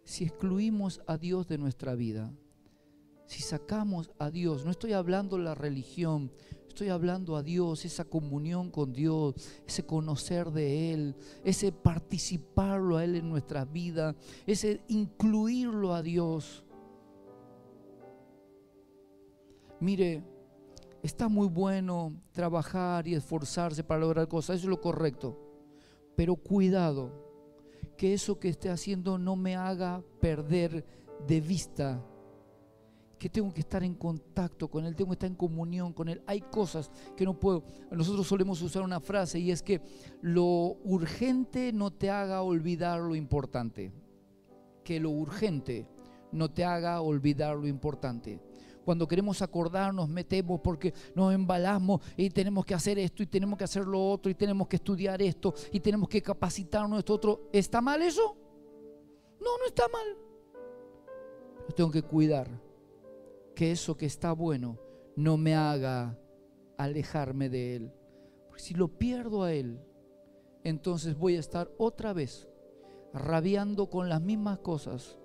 Si 0.03 0.23
excluimos 0.23 1.01
a 1.05 1.17
Dios 1.17 1.47
de 1.47 1.57
nuestra 1.57 1.95
vida, 1.95 2.31
si 3.25 3.41
sacamos 3.41 4.09
a 4.19 4.31
Dios, 4.31 4.63
no 4.63 4.71
estoy 4.71 4.93
hablando 4.93 5.37
la 5.37 5.53
religión, 5.53 6.31
estoy 6.77 6.89
hablando 6.89 7.35
a 7.35 7.43
Dios, 7.43 7.85
esa 7.85 8.05
comunión 8.05 8.69
con 8.69 8.93
Dios, 8.93 9.33
ese 9.65 9.83
conocer 9.83 10.51
de 10.51 10.93
Él, 10.93 11.15
ese 11.43 11.71
participarlo 11.71 12.97
a 12.97 13.03
Él 13.03 13.15
en 13.15 13.27
nuestra 13.27 13.65
vida, 13.65 14.15
ese 14.45 14.81
incluirlo 14.87 15.93
a 15.93 16.03
Dios. 16.03 16.63
Mire, 19.79 20.23
está 21.03 21.27
muy 21.27 21.47
bueno 21.47 22.13
trabajar 22.31 23.07
y 23.07 23.13
esforzarse 23.13 23.83
para 23.83 24.01
lograr 24.01 24.27
cosas, 24.27 24.57
eso 24.57 24.67
es 24.67 24.69
lo 24.69 24.81
correcto, 24.81 25.37
pero 26.15 26.35
cuidado, 26.35 27.11
que 27.95 28.13
eso 28.13 28.39
que 28.39 28.49
esté 28.49 28.69
haciendo 28.69 29.17
no 29.17 29.35
me 29.35 29.55
haga 29.55 30.03
perder 30.19 30.85
de 31.27 31.41
vista 31.41 32.03
que 33.17 33.29
tengo 33.29 33.53
que 33.53 33.61
estar 33.61 33.83
en 33.83 33.95
contacto 33.95 34.69
con 34.69 34.85
Él, 34.85 34.95
tengo 34.95 35.09
que 35.09 35.15
estar 35.15 35.29
en 35.29 35.35
comunión 35.35 35.93
con 35.93 36.07
Él. 36.07 36.21
Hay 36.27 36.41
cosas 36.41 36.91
que 37.15 37.25
no 37.25 37.39
puedo. 37.39 37.63
Nosotros 37.91 38.27
solemos 38.27 38.61
usar 38.61 38.83
una 38.83 38.99
frase 38.99 39.39
y 39.39 39.51
es 39.51 39.63
que 39.63 39.81
lo 40.21 40.77
urgente 40.83 41.73
no 41.73 41.91
te 41.91 42.09
haga 42.09 42.41
olvidar 42.41 42.99
lo 42.99 43.15
importante. 43.15 43.91
Que 44.83 44.99
lo 44.99 45.09
urgente 45.09 45.87
no 46.31 46.51
te 46.51 46.63
haga 46.63 47.01
olvidar 47.01 47.57
lo 47.57 47.67
importante. 47.67 48.39
Cuando 48.87 49.05
queremos 49.05 49.41
acordarnos, 49.41 50.07
metemos 50.07 50.61
porque 50.61 50.93
nos 51.13 51.33
embalamos 51.33 51.99
y 52.15 52.29
tenemos 52.29 52.65
que 52.65 52.73
hacer 52.73 52.97
esto 52.97 53.21
y 53.21 53.27
tenemos 53.27 53.57
que 53.57 53.65
hacer 53.65 53.85
lo 53.85 54.11
otro 54.11 54.31
y 54.31 54.33
tenemos 54.33 54.65
que 54.69 54.77
estudiar 54.77 55.21
esto 55.21 55.53
y 55.73 55.81
tenemos 55.81 56.07
que 56.07 56.21
capacitarnos 56.21 56.99
esto 56.99 57.13
otro. 57.15 57.49
¿Está 57.51 57.81
mal 57.81 58.01
eso? 58.01 58.37
No, 59.41 59.57
no 59.57 59.65
está 59.65 59.89
mal. 59.89 60.15
Tengo 61.75 61.91
que 61.91 62.01
cuidar 62.01 62.47
que 63.53 63.73
eso 63.73 63.97
que 63.97 64.05
está 64.05 64.31
bueno 64.31 64.79
no 65.17 65.35
me 65.35 65.53
haga 65.53 66.17
alejarme 66.77 67.49
de 67.49 67.75
Él. 67.75 67.93
Porque 68.47 68.63
si 68.63 68.73
lo 68.73 68.87
pierdo 68.87 69.43
a 69.43 69.51
Él, 69.51 69.81
entonces 70.63 71.17
voy 71.17 71.35
a 71.35 71.41
estar 71.41 71.69
otra 71.77 72.13
vez 72.13 72.47
rabiando 73.13 73.89
con 73.89 74.07
las 74.07 74.21
mismas 74.21 74.59
cosas. 74.59 75.19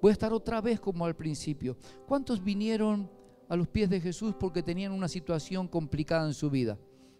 Voy 0.00 0.10
a 0.10 0.12
estar 0.12 0.32
otra 0.32 0.60
vez 0.60 0.80
como 0.80 1.04
al 1.04 1.16
principio. 1.16 1.76
¿Cuántos 2.06 2.42
vinieron 2.42 3.10
a 3.48 3.56
los 3.56 3.68
pies 3.68 3.90
de 3.90 4.00
Jesús 4.00 4.34
porque 4.38 4.62
tenían 4.62 4.92
una 4.92 5.08
situación 5.08 5.66
complicada 5.66 6.26
en 6.26 6.34
su 6.34 6.50
vida? 6.50 6.78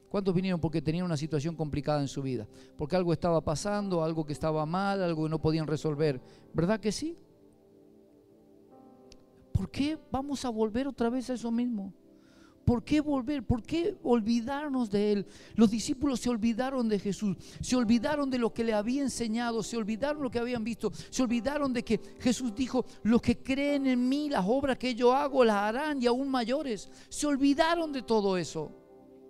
¿Cuántos 0.08 0.34
vinieron 0.34 0.60
porque 0.60 0.80
tenían 0.80 1.04
una 1.04 1.16
situación 1.16 1.54
complicada 1.54 2.00
en 2.00 2.08
su 2.08 2.22
vida? 2.22 2.48
Porque 2.76 2.96
algo 2.96 3.12
estaba 3.12 3.42
pasando, 3.42 4.02
algo 4.02 4.24
que 4.24 4.32
estaba 4.32 4.64
mal, 4.64 5.02
algo 5.02 5.24
que 5.24 5.30
no 5.30 5.40
podían 5.40 5.66
resolver. 5.66 6.20
¿Verdad 6.54 6.80
que 6.80 6.92
sí? 6.92 7.18
¿Por 9.52 9.70
qué 9.70 9.98
vamos 10.10 10.44
a 10.44 10.50
volver 10.50 10.86
otra 10.86 11.10
vez 11.10 11.28
a 11.30 11.34
eso 11.34 11.50
mismo? 11.50 11.92
¿Por 12.68 12.84
qué 12.84 13.00
volver? 13.00 13.46
¿Por 13.46 13.62
qué 13.62 13.96
olvidarnos 14.02 14.90
de 14.90 15.12
Él? 15.12 15.26
Los 15.54 15.70
discípulos 15.70 16.20
se 16.20 16.28
olvidaron 16.28 16.86
de 16.86 16.98
Jesús, 16.98 17.34
se 17.62 17.76
olvidaron 17.76 18.28
de 18.28 18.36
lo 18.36 18.52
que 18.52 18.62
le 18.62 18.74
había 18.74 19.00
enseñado, 19.00 19.62
se 19.62 19.78
olvidaron 19.78 20.22
lo 20.22 20.30
que 20.30 20.38
habían 20.38 20.64
visto, 20.64 20.92
se 21.08 21.22
olvidaron 21.22 21.72
de 21.72 21.82
que 21.82 21.98
Jesús 22.20 22.54
dijo, 22.54 22.84
los 23.04 23.22
que 23.22 23.38
creen 23.38 23.86
en 23.86 24.06
mí, 24.06 24.28
las 24.28 24.44
obras 24.46 24.76
que 24.76 24.94
yo 24.94 25.14
hago 25.14 25.46
las 25.46 25.56
harán 25.56 26.02
y 26.02 26.06
aún 26.08 26.28
mayores. 26.28 26.90
Se 27.08 27.26
olvidaron 27.26 27.90
de 27.90 28.02
todo 28.02 28.36
eso 28.36 28.70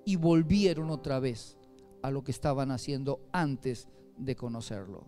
y 0.05 0.17
volvieron 0.17 0.91
otra 0.91 1.21
vez 1.21 1.57
a 2.03 2.11
lo 2.11 2.25
que 2.25 2.33
estaban 2.33 2.73
haciendo 2.73 3.21
antes 3.31 3.87
de 4.17 4.35
conocerlo. 4.35 5.07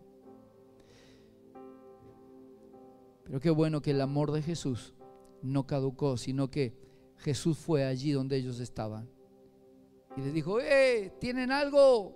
Pero 3.24 3.40
qué 3.40 3.50
bueno 3.50 3.82
que 3.82 3.90
el 3.90 4.00
amor 4.00 4.30
de 4.30 4.42
Jesús 4.42 4.94
no 5.42 5.66
caducó, 5.66 6.16
sino 6.16 6.48
que 6.48 6.79
Jesús 7.20 7.59
fue 7.59 7.85
allí 7.85 8.12
donde 8.12 8.37
ellos 8.37 8.61
estaban. 8.61 9.09
Y 10.16 10.20
les 10.22 10.35
dijo, 10.35 10.61
¡eh! 10.61 11.12
¿Tienen 11.20 11.52
algo? 11.52 12.14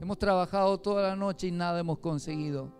Hemos 0.00 0.18
trabajado 0.18 0.78
toda 0.78 1.08
la 1.08 1.16
noche 1.16 1.48
y 1.48 1.52
nada 1.52 1.80
hemos 1.80 1.98
conseguido. 1.98 2.72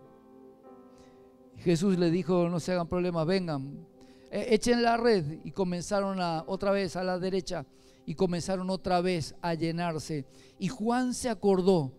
Jesús 1.57 1.97
les 1.97 2.11
dijo, 2.11 2.49
no 2.49 2.59
se 2.59 2.71
hagan 2.71 2.87
problemas, 2.87 3.25
vengan, 3.25 3.87
e, 4.31 4.53
echen 4.53 4.81
la 4.81 4.97
red. 4.97 5.39
Y 5.43 5.51
comenzaron 5.51 6.21
a, 6.21 6.43
otra 6.47 6.71
vez 6.71 6.95
a 6.95 7.03
la 7.03 7.19
derecha 7.19 7.65
y 8.05 8.15
comenzaron 8.15 8.69
otra 8.69 9.01
vez 9.01 9.35
a 9.41 9.53
llenarse. 9.53 10.25
Y 10.59 10.69
Juan 10.69 11.13
se 11.13 11.29
acordó 11.29 11.91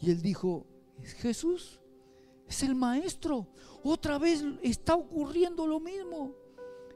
y 0.00 0.10
él 0.10 0.20
dijo, 0.20 0.66
¿es 1.00 1.14
Jesús? 1.14 1.80
Es 2.46 2.62
el 2.62 2.74
maestro. 2.74 3.46
Otra 3.84 4.18
vez 4.18 4.44
está 4.62 4.96
ocurriendo 4.96 5.66
lo 5.66 5.80
mismo. 5.80 6.41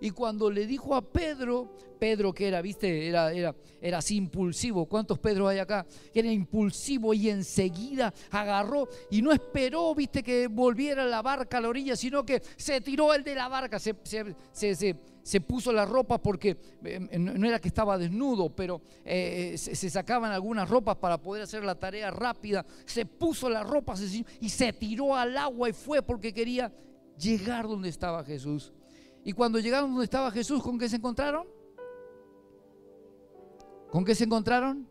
Y 0.01 0.11
cuando 0.11 0.51
le 0.51 0.67
dijo 0.67 0.95
a 0.95 1.03
Pedro, 1.03 1.71
Pedro 1.99 2.33
que 2.33 2.49
era, 2.49 2.61
viste, 2.61 3.09
era, 3.09 3.33
era, 3.33 3.55
era 3.81 3.99
así 3.99 4.17
impulsivo. 4.17 4.87
¿Cuántos 4.87 5.19
Pedro 5.19 5.49
hay 5.49 5.59
acá? 5.59 5.87
Era 6.15 6.31
impulsivo 6.31 7.15
y 7.15 7.31
enseguida 7.31 8.13
agarró 8.31 8.89
y 9.11 9.23
no 9.23 9.33
esperó, 9.33 9.95
viste, 9.95 10.23
que 10.23 10.49
volviera 10.49 11.05
la 11.05 11.23
barca 11.23 11.59
a 11.59 11.61
la 11.61 11.69
orilla, 11.69 11.97
sino 11.97 12.25
que 12.25 12.43
se 12.57 12.81
tiró 12.81 13.15
el 13.15 13.25
de 13.25 13.35
la 13.35 13.49
barca, 13.49 13.79
se, 13.79 13.95
se, 14.53 15.41
puso 15.41 15.73
la 15.73 15.85
ropa 15.85 16.19
porque 16.19 16.57
eh, 16.85 17.19
no 17.19 17.47
era 17.47 17.59
que 17.59 17.69
estaba 17.69 17.99
desnudo, 17.99 18.51
pero 18.51 18.83
eh, 19.05 19.55
se, 19.57 19.75
se, 19.75 19.91
sacaban 19.91 20.33
algunas 20.33 20.69
ropas 20.69 20.97
para 20.97 21.19
poder 21.19 21.43
hacer 21.43 21.65
la 21.65 21.75
tarea 21.75 22.11
rápida. 22.11 22.65
Se 22.85 23.07
puso 23.07 23.49
la 23.49 23.63
ropa 23.63 23.95
y 24.41 24.49
se 24.49 24.73
tiró 24.73 25.17
al 25.17 25.37
agua 25.37 25.69
y 25.69 25.73
fue 25.73 26.03
porque 26.03 26.33
quería 26.33 26.73
llegar 27.19 27.67
donde 27.67 27.89
estaba 27.89 28.25
Jesús. 28.25 28.73
Y 29.27 29.33
cuando 29.33 29.59
llegaron 29.59 29.91
donde 29.91 30.05
estaba 30.05 30.31
Jesús, 30.31 30.63
¿con 30.63 30.79
qué 30.79 30.89
se 30.89 30.95
encontraron? 30.95 31.49
¿Con 33.91 34.05
qué 34.05 34.15
se 34.15 34.23
encontraron? 34.23 34.87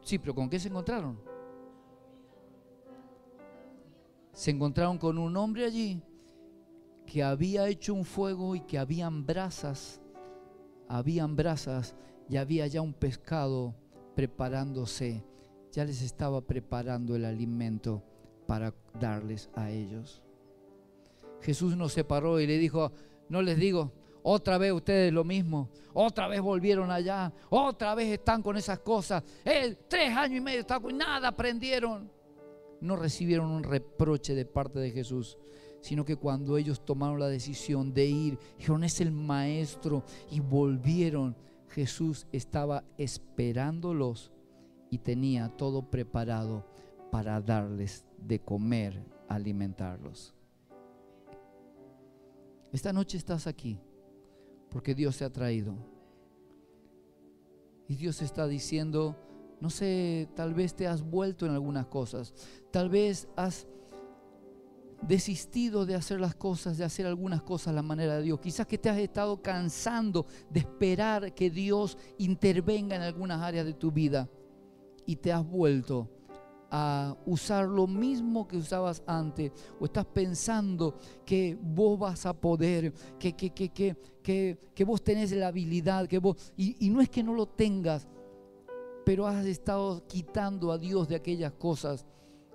Sí, 0.00 0.18
pero 0.18 0.34
¿con 0.34 0.48
qué 0.48 0.58
se 0.58 0.68
encontraron? 0.68 1.20
Se 4.32 4.52
encontraron 4.52 4.96
con 4.96 5.18
un 5.18 5.36
hombre 5.36 5.66
allí 5.66 6.00
que 7.04 7.22
había 7.22 7.68
hecho 7.68 7.92
un 7.92 8.06
fuego 8.06 8.56
y 8.56 8.60
que 8.60 8.78
habían 8.78 9.26
brasas, 9.26 10.00
habían 10.88 11.36
brasas 11.36 11.94
y 12.30 12.38
había 12.38 12.66
ya 12.68 12.80
un 12.80 12.94
pescado 12.94 13.74
preparándose, 14.14 15.26
ya 15.72 15.84
les 15.84 16.00
estaba 16.00 16.40
preparando 16.40 17.14
el 17.16 17.26
alimento 17.26 18.02
para 18.46 18.74
darles 18.98 19.48
a 19.54 19.70
ellos. 19.70 20.22
Jesús 21.40 21.76
nos 21.76 21.92
separó 21.92 22.40
y 22.40 22.46
le 22.46 22.58
dijo, 22.58 22.92
no 23.28 23.42
les 23.42 23.58
digo, 23.58 23.92
otra 24.22 24.56
vez 24.56 24.72
ustedes 24.72 25.12
lo 25.12 25.24
mismo, 25.24 25.68
otra 25.92 26.26
vez 26.28 26.40
volvieron 26.40 26.90
allá, 26.90 27.32
otra 27.50 27.94
vez 27.94 28.08
están 28.08 28.42
con 28.42 28.56
esas 28.56 28.78
cosas. 28.78 29.22
Tres 29.42 30.16
años 30.16 30.38
y 30.38 30.40
medio 30.40 30.60
está 30.60 30.80
con 30.80 30.96
nada 30.96 31.28
aprendieron. 31.28 32.10
No 32.80 32.96
recibieron 32.96 33.50
un 33.50 33.62
reproche 33.62 34.34
de 34.34 34.46
parte 34.46 34.78
de 34.78 34.90
Jesús, 34.90 35.38
sino 35.80 36.04
que 36.04 36.16
cuando 36.16 36.56
ellos 36.56 36.84
tomaron 36.84 37.20
la 37.20 37.28
decisión 37.28 37.92
de 37.92 38.06
ir, 38.06 38.38
dijeron, 38.56 38.84
es 38.84 39.00
el 39.02 39.12
maestro, 39.12 40.04
y 40.30 40.40
volvieron, 40.40 41.36
Jesús 41.68 42.26
estaba 42.32 42.84
esperándolos 42.96 44.32
y 44.90 44.98
tenía 44.98 45.48
todo 45.48 45.90
preparado 45.90 46.64
para 47.14 47.40
darles 47.40 48.04
de 48.18 48.40
comer, 48.40 49.00
alimentarlos. 49.28 50.34
Esta 52.72 52.92
noche 52.92 53.16
estás 53.16 53.46
aquí 53.46 53.78
porque 54.68 54.96
Dios 54.96 55.16
te 55.16 55.24
ha 55.24 55.30
traído. 55.30 55.76
Y 57.86 57.94
Dios 57.94 58.20
está 58.20 58.48
diciendo, 58.48 59.16
no 59.60 59.70
sé, 59.70 60.28
tal 60.34 60.54
vez 60.54 60.74
te 60.74 60.88
has 60.88 61.02
vuelto 61.02 61.46
en 61.46 61.52
algunas 61.52 61.86
cosas, 61.86 62.34
tal 62.72 62.88
vez 62.88 63.28
has 63.36 63.68
desistido 65.00 65.86
de 65.86 65.94
hacer 65.94 66.18
las 66.18 66.34
cosas, 66.34 66.78
de 66.78 66.84
hacer 66.84 67.06
algunas 67.06 67.44
cosas 67.44 67.68
a 67.68 67.74
la 67.74 67.82
manera 67.82 68.16
de 68.16 68.22
Dios. 68.24 68.40
Quizás 68.40 68.66
que 68.66 68.76
te 68.76 68.90
has 68.90 68.98
estado 68.98 69.40
cansando 69.40 70.26
de 70.50 70.58
esperar 70.58 71.32
que 71.32 71.48
Dios 71.48 71.96
intervenga 72.18 72.96
en 72.96 73.02
algunas 73.02 73.40
áreas 73.40 73.66
de 73.66 73.74
tu 73.74 73.92
vida 73.92 74.28
y 75.06 75.14
te 75.14 75.32
has 75.32 75.48
vuelto 75.48 76.10
a 76.76 77.16
usar 77.24 77.68
lo 77.68 77.86
mismo 77.86 78.48
que 78.48 78.56
usabas 78.56 79.00
antes 79.06 79.52
o 79.78 79.84
estás 79.84 80.06
pensando 80.06 80.96
que 81.24 81.56
vos 81.62 81.96
vas 81.96 82.26
a 82.26 82.32
poder, 82.32 82.92
que, 83.16 83.34
que, 83.34 83.50
que, 83.50 83.70
que, 83.70 84.58
que 84.74 84.84
vos 84.84 85.04
tenés 85.04 85.30
la 85.30 85.46
habilidad, 85.46 86.08
que 86.08 86.18
vos, 86.18 86.52
y, 86.56 86.84
y 86.84 86.90
no 86.90 87.00
es 87.00 87.08
que 87.08 87.22
no 87.22 87.32
lo 87.32 87.46
tengas, 87.46 88.08
pero 89.04 89.28
has 89.28 89.46
estado 89.46 90.04
quitando 90.08 90.72
a 90.72 90.78
Dios 90.78 91.06
de 91.06 91.14
aquellas 91.14 91.52
cosas, 91.52 92.06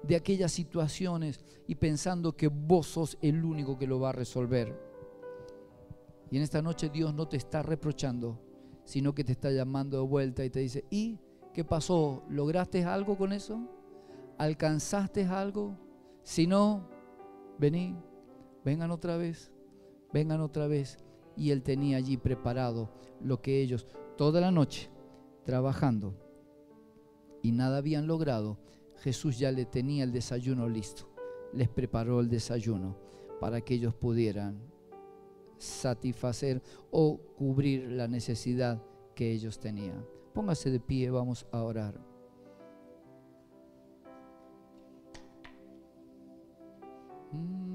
de 0.03 0.17
aquellas 0.17 0.51
situaciones 0.51 1.39
y 1.65 1.75
pensando 1.75 2.35
que 2.35 2.49
vos 2.49 2.87
sos 2.87 3.17
el 3.21 3.45
único 3.45 3.79
que 3.79 3.87
lo 3.87 4.01
va 4.01 4.09
a 4.09 4.13
resolver. 4.13 4.77
Y 6.29 6.35
en 6.35 6.43
esta 6.43 6.61
noche 6.61 6.89
Dios 6.89 7.13
no 7.13 7.25
te 7.25 7.37
está 7.37 7.63
reprochando, 7.63 8.37
sino 8.83 9.15
que 9.15 9.23
te 9.23 9.31
está 9.31 9.49
llamando 9.49 9.95
de 9.95 10.05
vuelta 10.05 10.43
y 10.43 10.49
te 10.49 10.59
dice, 10.59 10.83
¿y 10.89 11.19
qué 11.53 11.63
pasó? 11.63 12.25
¿Lograste 12.27 12.83
algo 12.83 13.17
con 13.17 13.31
eso? 13.31 13.78
¿Alcanzaste 14.39 15.25
algo? 15.25 15.77
Si 16.23 16.47
no, 16.47 16.89
vení, 17.59 17.95
vengan 18.65 18.89
otra 18.89 19.17
vez, 19.17 19.51
vengan 20.11 20.41
otra 20.41 20.65
vez. 20.65 20.97
Y 21.35 21.51
él 21.51 21.61
tenía 21.61 21.97
allí 21.97 22.17
preparado 22.17 22.91
lo 23.21 23.41
que 23.41 23.61
ellos 23.61 23.85
toda 24.17 24.41
la 24.41 24.51
noche 24.51 24.89
trabajando 25.45 26.15
y 27.41 27.51
nada 27.51 27.77
habían 27.77 28.07
logrado, 28.07 28.57
Jesús 28.97 29.39
ya 29.39 29.51
le 29.51 29.65
tenía 29.65 30.03
el 30.03 30.11
desayuno 30.11 30.67
listo. 30.67 31.09
Les 31.53 31.69
preparó 31.69 32.19
el 32.19 32.29
desayuno 32.29 32.97
para 33.39 33.61
que 33.61 33.75
ellos 33.75 33.93
pudieran 33.95 34.61
satisfacer 35.57 36.61
o 36.91 37.17
cubrir 37.37 37.91
la 37.91 38.07
necesidad 38.07 38.81
que 39.15 39.31
ellos 39.31 39.59
tenían. 39.59 40.05
Póngase 40.33 40.69
de 40.69 40.79
pie, 40.79 41.09
vamos 41.09 41.45
a 41.51 41.63
orar. 41.63 41.99
Mm. 47.31 47.69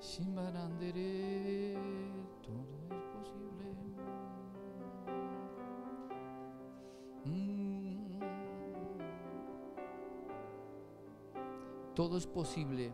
Shimbarandere, 0.00 1.74
todo 2.42 2.96
es 2.96 3.04
posible. 3.06 3.74
Mm. 7.24 8.18
Todo 11.94 12.16
es 12.16 12.26
posible. 12.26 12.92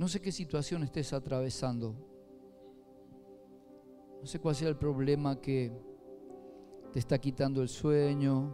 No 0.00 0.08
sé 0.08 0.22
qué 0.22 0.32
situación 0.32 0.82
estés 0.82 1.12
atravesando. 1.12 1.94
No 4.18 4.24
sé 4.26 4.38
cuál 4.38 4.54
sea 4.54 4.70
el 4.70 4.78
problema 4.78 5.38
que 5.42 5.70
te 6.90 6.98
está 6.98 7.18
quitando 7.18 7.60
el 7.60 7.68
sueño. 7.68 8.50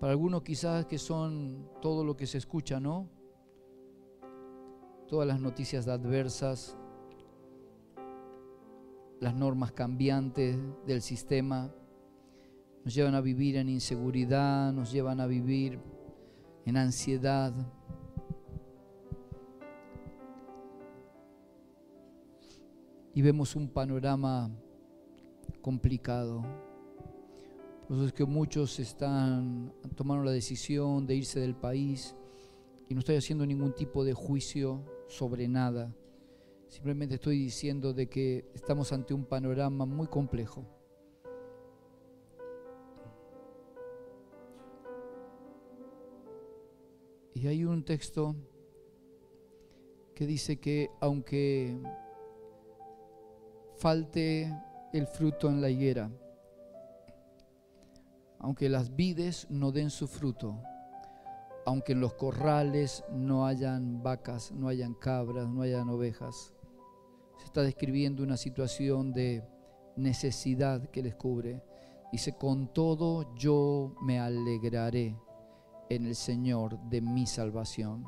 Para 0.00 0.10
algunos 0.10 0.42
quizás 0.42 0.84
que 0.86 0.98
son 0.98 1.70
todo 1.80 2.04
lo 2.04 2.16
que 2.16 2.26
se 2.26 2.38
escucha, 2.38 2.80
¿no? 2.80 3.08
Todas 5.06 5.28
las 5.28 5.40
noticias 5.40 5.86
adversas, 5.86 6.76
las 9.20 9.32
normas 9.32 9.70
cambiantes 9.70 10.58
del 10.88 11.02
sistema, 11.02 11.72
nos 12.84 12.92
llevan 12.92 13.14
a 13.14 13.20
vivir 13.20 13.58
en 13.58 13.68
inseguridad, 13.68 14.72
nos 14.72 14.90
llevan 14.90 15.20
a 15.20 15.28
vivir 15.28 15.78
en 16.64 16.76
ansiedad. 16.76 17.54
Y 23.16 23.22
vemos 23.22 23.56
un 23.56 23.70
panorama 23.70 24.50
complicado. 25.62 26.42
Por 27.88 27.96
eso 27.96 28.04
es 28.08 28.12
que 28.12 28.26
muchos 28.26 28.78
están, 28.78 29.72
tomaron 29.94 30.26
la 30.26 30.32
decisión 30.32 31.06
de 31.06 31.14
irse 31.14 31.40
del 31.40 31.56
país 31.56 32.14
y 32.90 32.92
no 32.92 33.00
estoy 33.00 33.16
haciendo 33.16 33.46
ningún 33.46 33.74
tipo 33.74 34.04
de 34.04 34.12
juicio 34.12 34.84
sobre 35.08 35.48
nada. 35.48 35.96
Simplemente 36.68 37.14
estoy 37.14 37.38
diciendo 37.38 37.94
de 37.94 38.06
que 38.06 38.50
estamos 38.52 38.92
ante 38.92 39.14
un 39.14 39.24
panorama 39.24 39.86
muy 39.86 40.08
complejo. 40.08 40.66
Y 47.32 47.46
hay 47.46 47.64
un 47.64 47.82
texto 47.82 48.36
que 50.14 50.26
dice 50.26 50.58
que 50.58 50.90
aunque 51.00 51.80
falte 53.78 54.52
el 54.92 55.06
fruto 55.06 55.48
en 55.48 55.60
la 55.60 55.68
higuera, 55.68 56.10
aunque 58.38 58.68
las 58.68 58.94
vides 58.94 59.46
no 59.50 59.72
den 59.72 59.90
su 59.90 60.06
fruto, 60.08 60.60
aunque 61.66 61.92
en 61.92 62.00
los 62.00 62.14
corrales 62.14 63.04
no 63.10 63.46
hayan 63.46 64.02
vacas, 64.02 64.52
no 64.52 64.68
hayan 64.68 64.94
cabras, 64.94 65.48
no 65.48 65.62
hayan 65.62 65.88
ovejas. 65.88 66.54
Se 67.38 67.44
está 67.44 67.62
describiendo 67.62 68.22
una 68.22 68.36
situación 68.36 69.12
de 69.12 69.44
necesidad 69.96 70.88
que 70.90 71.02
les 71.02 71.14
cubre. 71.14 71.62
Dice, 72.12 72.36
con 72.36 72.72
todo 72.72 73.34
yo 73.34 73.94
me 74.00 74.20
alegraré 74.20 75.16
en 75.90 76.06
el 76.06 76.14
Señor 76.14 76.78
de 76.88 77.00
mi 77.00 77.26
salvación. 77.26 78.04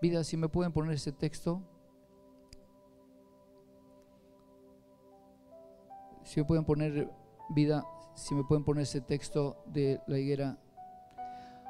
Vida, 0.00 0.24
si 0.24 0.36
me 0.36 0.48
pueden 0.48 0.72
poner 0.72 0.94
ese 0.94 1.12
texto. 1.12 1.62
Si 6.30 6.38
me 6.38 6.46
pueden 6.46 6.64
poner 6.64 7.10
vida 7.48 7.84
si 8.14 8.36
me 8.36 8.44
pueden 8.44 8.62
poner 8.62 8.84
ese 8.84 9.00
texto 9.00 9.64
de 9.66 10.00
la 10.06 10.16
higuera. 10.16 10.56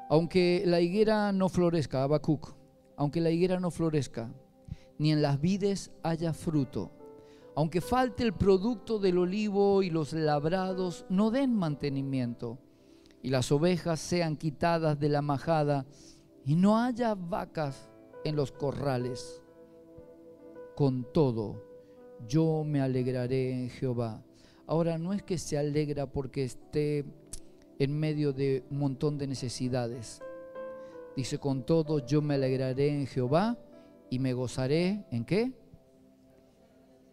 Aunque 0.07 0.61
la 0.67 0.79
higuera 0.81 1.31
no 1.31 1.49
florezca, 1.49 2.03
Habacuc, 2.03 2.53
aunque 2.95 3.21
la 3.21 3.31
higuera 3.31 3.59
no 3.59 3.71
florezca, 3.71 4.31
ni 4.99 5.11
en 5.11 5.23
las 5.23 5.41
vides 5.41 5.91
haya 6.03 6.31
fruto, 6.31 6.91
aunque 7.55 7.81
falte 7.81 8.21
el 8.21 8.33
producto 8.33 8.99
del 8.99 9.17
olivo 9.17 9.81
y 9.81 9.89
los 9.89 10.13
labrados 10.13 11.07
no 11.09 11.31
den 11.31 11.55
mantenimiento, 11.55 12.59
y 13.23 13.31
las 13.31 13.51
ovejas 13.51 13.99
sean 13.99 14.37
quitadas 14.37 14.99
de 14.99 15.09
la 15.09 15.23
majada, 15.23 15.87
y 16.45 16.55
no 16.55 16.77
haya 16.77 17.15
vacas 17.15 17.89
en 18.23 18.35
los 18.35 18.51
corrales, 18.51 19.41
con 20.75 21.11
todo 21.11 21.63
yo 22.27 22.63
me 22.63 22.79
alegraré 22.79 23.53
en 23.53 23.71
Jehová 23.71 24.23
Ahora 24.67 24.97
no 24.97 25.13
es 25.13 25.23
que 25.23 25.37
se 25.37 25.57
alegra 25.57 26.05
porque 26.05 26.43
esté 26.43 27.05
en 27.79 27.99
medio 27.99 28.31
de 28.31 28.63
un 28.69 28.79
montón 28.79 29.17
de 29.17 29.27
necesidades. 29.27 30.21
Dice, 31.15 31.39
con 31.39 31.63
todo 31.65 31.99
yo 31.99 32.21
me 32.21 32.35
alegraré 32.35 32.89
en 32.89 33.07
Jehová 33.07 33.57
y 34.09 34.19
me 34.19 34.33
gozaré 34.33 35.05
en 35.11 35.25
qué? 35.25 35.51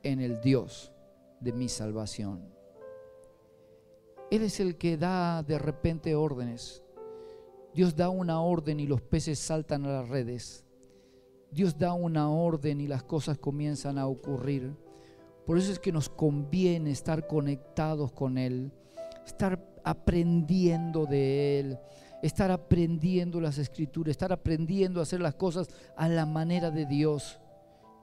En 0.02 0.20
el 0.20 0.40
Dios 0.40 0.92
de 1.40 1.52
mi 1.52 1.68
salvación. 1.68 2.58
Él 4.30 4.42
es 4.42 4.61
el 4.61 4.76
que 4.76 4.96
da 4.96 5.42
de 5.42 5.58
repente 5.58 6.14
órdenes. 6.14 6.82
Dios 7.74 7.96
da 7.96 8.11
una 8.11 8.42
orden 8.42 8.80
y 8.80 8.87
los 8.87 9.00
peces 9.00 9.38
saltan 9.38 9.87
a 9.87 10.00
las 10.00 10.08
redes. 10.08 10.64
Dios 11.50 11.78
da 11.78 11.94
una 11.94 12.30
orden 12.30 12.80
y 12.80 12.87
las 12.87 13.02
cosas 13.02 13.38
comienzan 13.38 13.98
a 13.98 14.06
ocurrir. 14.06 14.76
Por 15.48 15.56
eso 15.56 15.72
es 15.72 15.78
que 15.78 15.92
nos 15.92 16.11
conviene 16.11 16.90
estar 16.90 17.26
conectados 17.26 18.12
con 18.12 18.37
Él, 18.37 18.70
estar 19.26 19.58
aprendiendo 19.82 21.06
de 21.06 21.58
Él, 21.58 21.78
estar 22.22 22.50
aprendiendo 22.50 23.40
las 23.40 23.56
escrituras, 23.56 24.11
estar 24.11 24.30
aprendiendo 24.30 25.00
a 25.00 25.04
hacer 25.04 25.22
las 25.22 25.37
cosas 25.37 25.68
a 25.96 26.06
la 26.06 26.26
manera 26.26 26.70
de 26.70 26.84
Dios. 26.84 27.40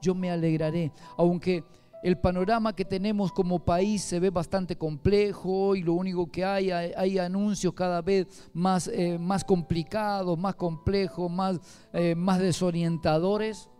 Yo 0.02 0.12
me 0.12 0.28
alegraré, 0.28 0.90
aunque 1.16 1.62
el 2.02 2.18
panorama 2.18 2.74
que 2.74 2.84
tenemos 2.84 3.30
como 3.30 3.64
país 3.64 4.02
se 4.02 4.18
ve 4.18 4.30
bastante 4.30 4.74
complejo 4.74 5.76
y 5.76 5.84
lo 5.84 5.92
único 5.92 6.26
que 6.26 6.44
hay, 6.44 6.72
hay, 6.72 7.18
anuncios 7.20 7.74
cada 7.74 8.02
vez 8.02 8.26
más, 8.54 8.88
eh, 8.88 9.20
más 9.20 9.44
complicados, 9.44 10.36
más 10.36 10.56
complejos, 10.56 11.30
más, 11.30 11.60
eh, 11.92 12.16
más 12.16 12.40
desorientadores. 12.40 13.70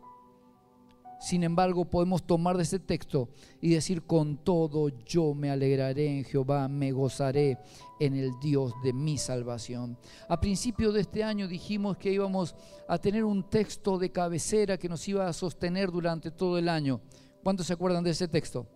Sin 1.19 1.45
embargo, 1.45 1.87
podemos 1.87 2.27
tomar 2.27 2.57
de 2.57 2.65
ese 2.65 2.79
texto 2.79 3.31
y 3.61 3.71
decir, 3.71 4.03
con 4.03 4.37
todo 4.37 4.89
yo 5.05 5.35
me 5.35 5.51
alegraré 5.51 6.19
en 6.19 6.25
Jehová, 6.25 6.69
me 6.69 6.93
gozaré 6.93 7.59
en 7.99 8.15
el 8.17 8.39
Dios 8.39 8.73
de 8.85 8.93
mi 8.93 9.17
salvación. 9.17 9.99
A 10.29 10.39
principio 10.39 10.93
de 10.93 11.01
este 11.01 11.25
año 11.25 11.49
dijimos 11.49 11.97
que 11.97 12.13
íbamos 12.13 12.55
a 12.87 12.99
tener 12.99 13.25
un 13.25 13.49
texto 13.49 13.99
de 13.99 14.13
cabecera 14.13 14.77
que 14.77 14.89
nos 14.89 15.09
iba 15.09 15.27
a 15.27 15.33
sostener 15.33 15.91
durante 15.91 16.31
todo 16.31 16.59
el 16.59 16.69
año. 16.69 17.01
¿Cuántos 17.43 17.67
se 17.67 17.73
acuerdan 17.73 18.05
de 18.05 18.11
ese 18.11 18.29
texto? 18.29 18.67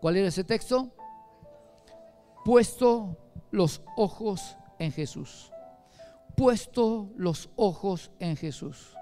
¿Cuál 0.00 0.16
era 0.16 0.28
ese 0.28 0.44
texto? 0.44 0.90
Puesto 2.44 3.18
los 3.50 3.82
ojos 3.96 4.56
en 4.78 4.92
Jesús. 4.92 5.52
Puesto 6.34 7.10
los 7.16 7.50
ojos 7.56 8.10
en 8.18 8.36
Jesús. 8.36 8.96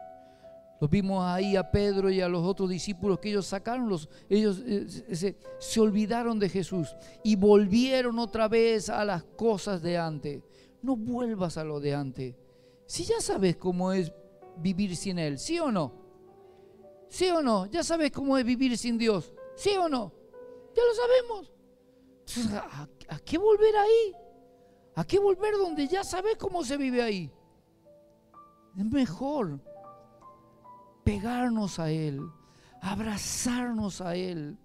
Los 0.81 0.89
vimos 0.89 1.25
ahí 1.25 1.57
a 1.57 1.71
Pedro 1.71 2.09
y 2.09 2.21
a 2.21 2.29
los 2.29 2.45
otros 2.45 2.71
discípulos 2.71 3.19
que 3.19 3.31
ellos 3.31 3.47
sacaron, 3.47 3.89
los, 3.89 4.09
ellos 4.29 4.63
eh, 4.65 4.87
se, 4.89 5.37
se, 5.59 5.81
olvidaron 5.81 6.39
de 6.39 6.49
Jesús 6.49 6.95
y 7.25 7.35
volvieron 7.35 8.19
otra 8.21 8.47
vez 8.47 8.89
a 8.89 9.05
las 9.05 9.25
cosas 9.25 9.83
de 9.83 9.99
antes. 9.99 10.43
No 10.81 10.97
vuelvas 10.97 11.57
a 11.57 11.65
lo 11.65 11.81
de 11.81 11.95
antes. 11.95 12.37
Si 12.87 13.05
ya 13.05 13.21
sabes 13.21 13.57
cómo 13.57 13.93
es 13.93 14.13
vivir 14.59 14.95
sin 14.97 15.19
Él, 15.19 15.39
¿sí 15.39 15.59
o 15.59 15.73
no? 15.73 15.93
¿Sí 17.09 17.29
o 17.31 17.43
no? 17.43 17.67
Ya 17.67 17.83
sabes 17.83 18.13
cómo 18.13 18.39
es 18.39 18.45
vivir 18.45 18.79
sin 18.79 18.99
Dios, 18.99 19.33
¿sí 19.57 19.71
o 19.77 19.89
no? 19.89 20.13
Ya 20.77 20.83
lo 20.85 20.95
sabemos. 20.95 21.53
¿a, 22.53 22.89
¿a 23.09 23.19
qué 23.21 23.37
volver 23.37 23.77
ahí? 23.77 24.15
¿A 24.95 25.05
qué 25.05 25.19
volver 25.19 25.55
donde 25.57 25.89
ya 25.89 26.05
sabes 26.05 26.37
cómo 26.37 26.63
se 26.65 26.77
vive 26.77 27.03
ahí? 27.03 27.33
Es 28.77 28.85
mejor 28.85 29.61
pegarnos 31.09 31.79
a 31.79 31.91
Él, 31.91 32.21
abrazarnos 32.83 34.03
a 34.03 34.15
Él 34.15 34.59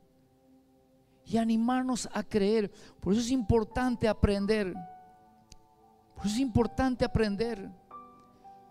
y 1.25 1.37
animarnos 1.37 2.09
a 2.11 2.21
creer. 2.21 2.69
Por 2.99 3.13
eso 3.13 3.21
es 3.21 3.31
importante 3.31 4.09
aprender. 4.09 4.73
Por 6.13 6.25
eso 6.25 6.35
es 6.35 6.41
importante 6.41 7.05
aprender 7.05 7.71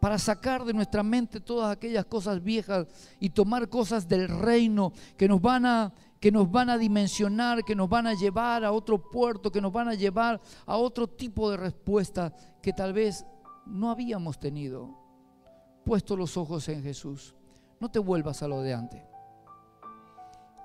para 0.03 0.19
sacar 0.19 0.67
de 0.67 0.75
nuestra 0.75 1.03
mente 1.03 1.41
todas 1.41 1.73
aquellas 1.73 2.05
cosas 2.05 2.43
viejas 2.43 2.89
y 3.19 3.31
tomar 3.31 3.71
cosas 3.71 4.07
del 4.07 4.29
reino 4.29 4.93
que 5.17 5.27
nos 5.27 5.41
van 5.41 5.65
a 5.65 5.95
que 6.21 6.31
nos 6.31 6.51
van 6.51 6.69
a 6.69 6.77
dimensionar, 6.77 7.65
que 7.65 7.75
nos 7.75 7.89
van 7.89 8.07
a 8.07 8.13
llevar 8.13 8.65
a 8.65 8.73
otro 8.73 9.11
puerto, 9.11 9.51
que 9.51 9.63
nos 9.63 9.73
van 9.73 9.89
a 9.89 9.95
llevar 9.95 10.43
a 10.67 10.77
otro 10.77 11.09
tipo 11.09 11.51
de 11.51 11.57
respuesta 11.57 12.35
que 12.61 12.75
tal 12.75 12.93
vez 12.93 13.25
no 13.65 13.91
habíamos 13.91 14.39
tenido. 14.39 14.95
Puesto 15.85 16.17
los 16.17 16.37
ojos 16.37 16.69
en 16.69 16.83
Jesús, 16.83 17.35
no 17.83 17.91
te 17.91 17.99
vuelvas 17.99 18.45
a 18.45 18.49
lo 18.49 18.63
de 18.63 18.75
antes. 18.75 19.03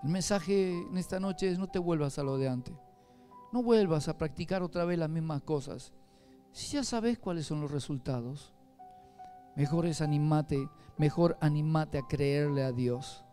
El 0.04 0.10
mensaje 0.10 0.84
en 0.88 0.96
esta 1.00 1.20
noche 1.20 1.50
es 1.50 1.58
no 1.58 1.66
te 1.66 1.80
vuelvas 1.80 2.20
a 2.20 2.24
lo 2.24 2.38
de 2.38 2.48
antes. 2.48 2.76
No 3.52 3.64
vuelvas 3.64 4.08
a 4.08 4.20
practicar 4.20 4.62
otra 4.62 4.86
vez 4.86 5.00
las 5.00 5.10
mismas 5.10 5.42
cosas. 5.42 5.94
Si 6.52 6.74
ya 6.74 6.84
sabes 6.84 7.18
cuáles 7.18 7.48
son 7.48 7.60
los 7.60 7.72
resultados, 7.72 8.54
mejor 9.56 9.88
es 9.88 10.02
animate, 10.02 10.70
mejor 10.98 11.40
animate 11.42 11.98
a 11.98 12.08
creerle 12.08 12.64
a 12.64 12.72
Dios. 12.72 13.26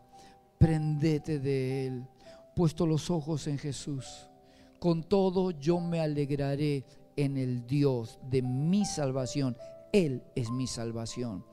Prendete 0.56 1.38
de 1.38 1.86
Él 1.86 2.08
puesto 2.56 2.86
los 2.86 3.10
ojos 3.10 3.46
en 3.48 3.58
Jesús. 3.58 4.30
Con 4.80 5.02
todo 5.02 5.50
yo 5.50 5.78
me 5.78 6.00
alegraré 6.00 6.86
en 7.16 7.36
el 7.36 7.66
Dios 7.66 8.18
de 8.30 8.40
mi 8.40 8.86
salvación. 8.86 9.58
Él 9.92 10.22
es 10.34 10.50
mi 10.50 10.66
salvación. 10.66 11.44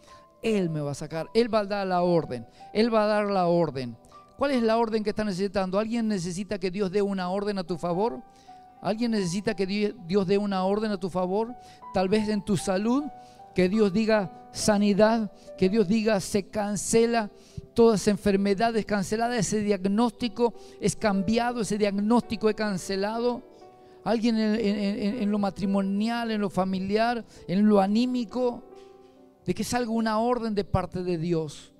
Él 0.43 0.69
me 0.69 0.81
va 0.81 0.91
a 0.91 0.95
sacar. 0.95 1.29
Él 1.33 1.53
va 1.53 1.59
a 1.59 1.65
dar 1.65 1.87
la 1.87 2.01
orden. 2.01 2.47
Él 2.73 2.93
va 2.93 3.03
a 3.03 3.07
dar 3.07 3.25
la 3.27 3.47
orden. 3.47 3.97
¿Cuál 4.37 4.51
es 4.51 4.63
la 4.63 4.77
orden 4.77 5.03
que 5.03 5.11
está 5.11 5.23
necesitando? 5.23 5.77
¿Alguien 5.77 6.07
necesita 6.07 6.57
que 6.57 6.71
Dios 6.71 6.91
dé 6.91 7.01
una 7.01 7.29
orden 7.29 7.59
a 7.59 7.63
tu 7.63 7.77
favor? 7.77 8.21
¿Alguien 8.81 9.11
necesita 9.11 9.55
que 9.55 9.67
Dios 9.67 10.27
dé 10.27 10.37
una 10.37 10.63
orden 10.63 10.91
a 10.91 10.97
tu 10.97 11.09
favor? 11.09 11.53
Tal 11.93 12.09
vez 12.09 12.27
en 12.27 12.41
tu 12.43 12.57
salud, 12.57 13.03
que 13.53 13.69
Dios 13.69 13.93
diga 13.93 14.31
sanidad, 14.51 15.31
que 15.57 15.69
Dios 15.69 15.87
diga 15.87 16.19
se 16.19 16.47
cancela 16.47 17.29
todas 17.73 18.07
enfermedades 18.07 18.85
canceladas, 18.85 19.37
ese 19.39 19.61
diagnóstico 19.61 20.53
es 20.79 20.95
cambiado, 20.95 21.61
ese 21.61 21.77
diagnóstico 21.77 22.49
es 22.49 22.55
cancelado. 22.55 23.41
Alguien 24.03 24.35
en, 24.37 25.29
lo 25.29 25.37
matrimonial, 25.37 26.31
en 26.31 26.41
lo 26.41 26.49
familiar, 26.49 27.23
en 27.47 27.67
lo 27.67 27.79
anímico, 27.79 28.63
de 29.45 29.53
que 29.53 29.63
salga 29.63 29.91
una 29.91 30.19
orden 30.19 30.55
de 30.55 30.63
parte 30.63 31.03
de 31.03 31.17
Dios. 31.17 31.71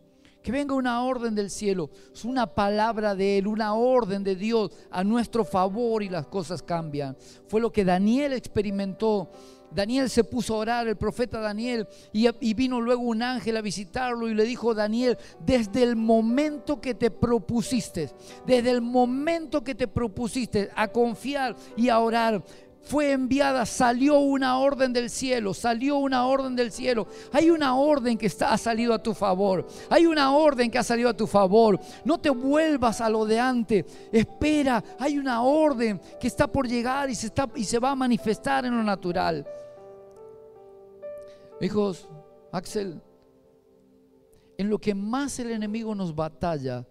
Que 0.41 0.51
venga 0.51 0.73
una 0.73 1.03
orden 1.03 1.35
del 1.35 1.51
cielo, 1.51 1.91
es 2.11 2.25
una 2.25 2.47
palabra 2.47 3.13
de 3.13 3.37
Él, 3.37 3.45
una 3.45 3.75
orden 3.75 4.23
de 4.23 4.35
Dios 4.35 4.71
a 4.89 5.03
nuestro 5.03 5.45
favor 5.45 6.01
y 6.01 6.09
las 6.09 6.25
cosas 6.25 6.63
cambian. 6.63 7.15
Fue 7.47 7.61
lo 7.61 7.71
que 7.71 7.85
Daniel 7.85 8.33
experimentó 8.33 9.29
Daniel 9.73 10.09
se 10.09 10.23
puso 10.23 10.55
a 10.55 10.57
orar, 10.57 10.87
el 10.87 10.97
profeta 10.97 11.39
Daniel, 11.39 11.87
y, 12.11 12.53
vino 12.53 12.81
luego 12.81 13.01
un 13.03 13.23
ángel 13.23 13.57
a 13.57 13.61
visitarlo 13.61 14.29
y 14.29 14.33
le 14.33 14.43
dijo, 14.43 14.73
Daniel, 14.73 15.17
desde 15.45 15.83
el 15.83 15.95
momento 15.95 16.81
que 16.81 16.93
te 16.93 17.09
propusiste, 17.09 18.09
desde 18.45 18.71
el 18.71 18.81
momento 18.81 19.63
que 19.63 19.75
te 19.75 19.87
propusiste 19.87 20.69
a 20.75 20.89
confiar 20.89 21.55
y 21.77 21.89
a 21.89 21.99
orar, 21.99 22.43
fue 22.83 23.11
enviada, 23.11 23.65
salió 23.65 24.19
una 24.19 24.57
orden 24.57 24.91
del 24.91 25.09
cielo, 25.09 25.53
salió 25.53 25.97
una 25.97 26.25
orden 26.25 26.55
del 26.55 26.71
cielo. 26.71 27.07
Hay 27.31 27.49
una 27.49 27.75
orden 27.75 28.17
que 28.17 28.25
está, 28.25 28.51
ha 28.51 28.57
salido 28.57 28.93
a 28.93 29.01
tu 29.01 29.13
favor. 29.13 29.67
Hay 29.89 30.05
una 30.05 30.35
orden 30.35 30.69
que 30.69 30.77
ha 30.77 30.83
salido 30.83 31.09
a 31.09 31.13
tu 31.13 31.27
favor. 31.27 31.79
No 32.03 32.19
te 32.19 32.29
vuelvas 32.29 32.99
a 32.99 33.09
lo 33.09 33.25
de 33.25 33.39
antes. 33.39 33.85
Espera, 34.11 34.83
hay 34.99 35.17
una 35.17 35.43
orden 35.43 36.01
que 36.19 36.27
está 36.27 36.47
por 36.47 36.67
llegar 36.67 37.09
y 37.09 37.15
se, 37.15 37.27
está, 37.27 37.47
y 37.55 37.63
se 37.63 37.79
va 37.79 37.91
a 37.91 37.95
manifestar 37.95 38.65
en 38.65 38.75
lo 38.75 38.83
natural. 38.83 39.45
Hijos, 41.61 42.09
Axel, 42.51 42.99
en 44.57 44.69
lo 44.69 44.79
que 44.79 44.95
más 44.95 45.37
el 45.39 45.51
enemigo 45.51 45.93
nos 45.93 46.13
batalla 46.15 46.85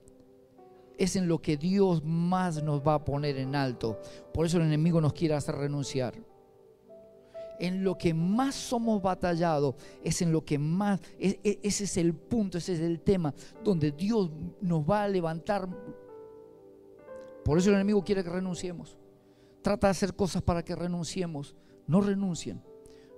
es 1.00 1.16
en 1.16 1.28
lo 1.28 1.40
que 1.40 1.56
Dios 1.56 2.04
más 2.04 2.62
nos 2.62 2.86
va 2.86 2.92
a 2.92 3.04
poner 3.06 3.38
en 3.38 3.56
alto. 3.56 3.98
Por 4.34 4.44
eso 4.44 4.58
el 4.58 4.64
enemigo 4.64 5.00
nos 5.00 5.14
quiere 5.14 5.34
hacer 5.34 5.54
renunciar. 5.54 6.12
En 7.58 7.82
lo 7.82 7.96
que 7.96 8.12
más 8.12 8.54
somos 8.54 9.00
batallados 9.00 9.76
es 10.04 10.20
en 10.20 10.30
lo 10.30 10.44
que 10.44 10.58
más, 10.58 11.00
ese 11.18 11.84
es 11.84 11.96
el 11.96 12.12
punto, 12.12 12.58
ese 12.58 12.74
es 12.74 12.80
el 12.80 13.00
tema, 13.00 13.32
donde 13.64 13.92
Dios 13.92 14.30
nos 14.60 14.82
va 14.82 15.04
a 15.04 15.08
levantar. 15.08 15.68
Por 17.46 17.56
eso 17.56 17.70
el 17.70 17.76
enemigo 17.76 18.04
quiere 18.04 18.22
que 18.22 18.28
renunciemos. 18.28 18.98
Trata 19.62 19.86
de 19.86 19.92
hacer 19.92 20.14
cosas 20.14 20.42
para 20.42 20.62
que 20.62 20.76
renunciemos. 20.76 21.56
No 21.86 22.02
renuncien, 22.02 22.62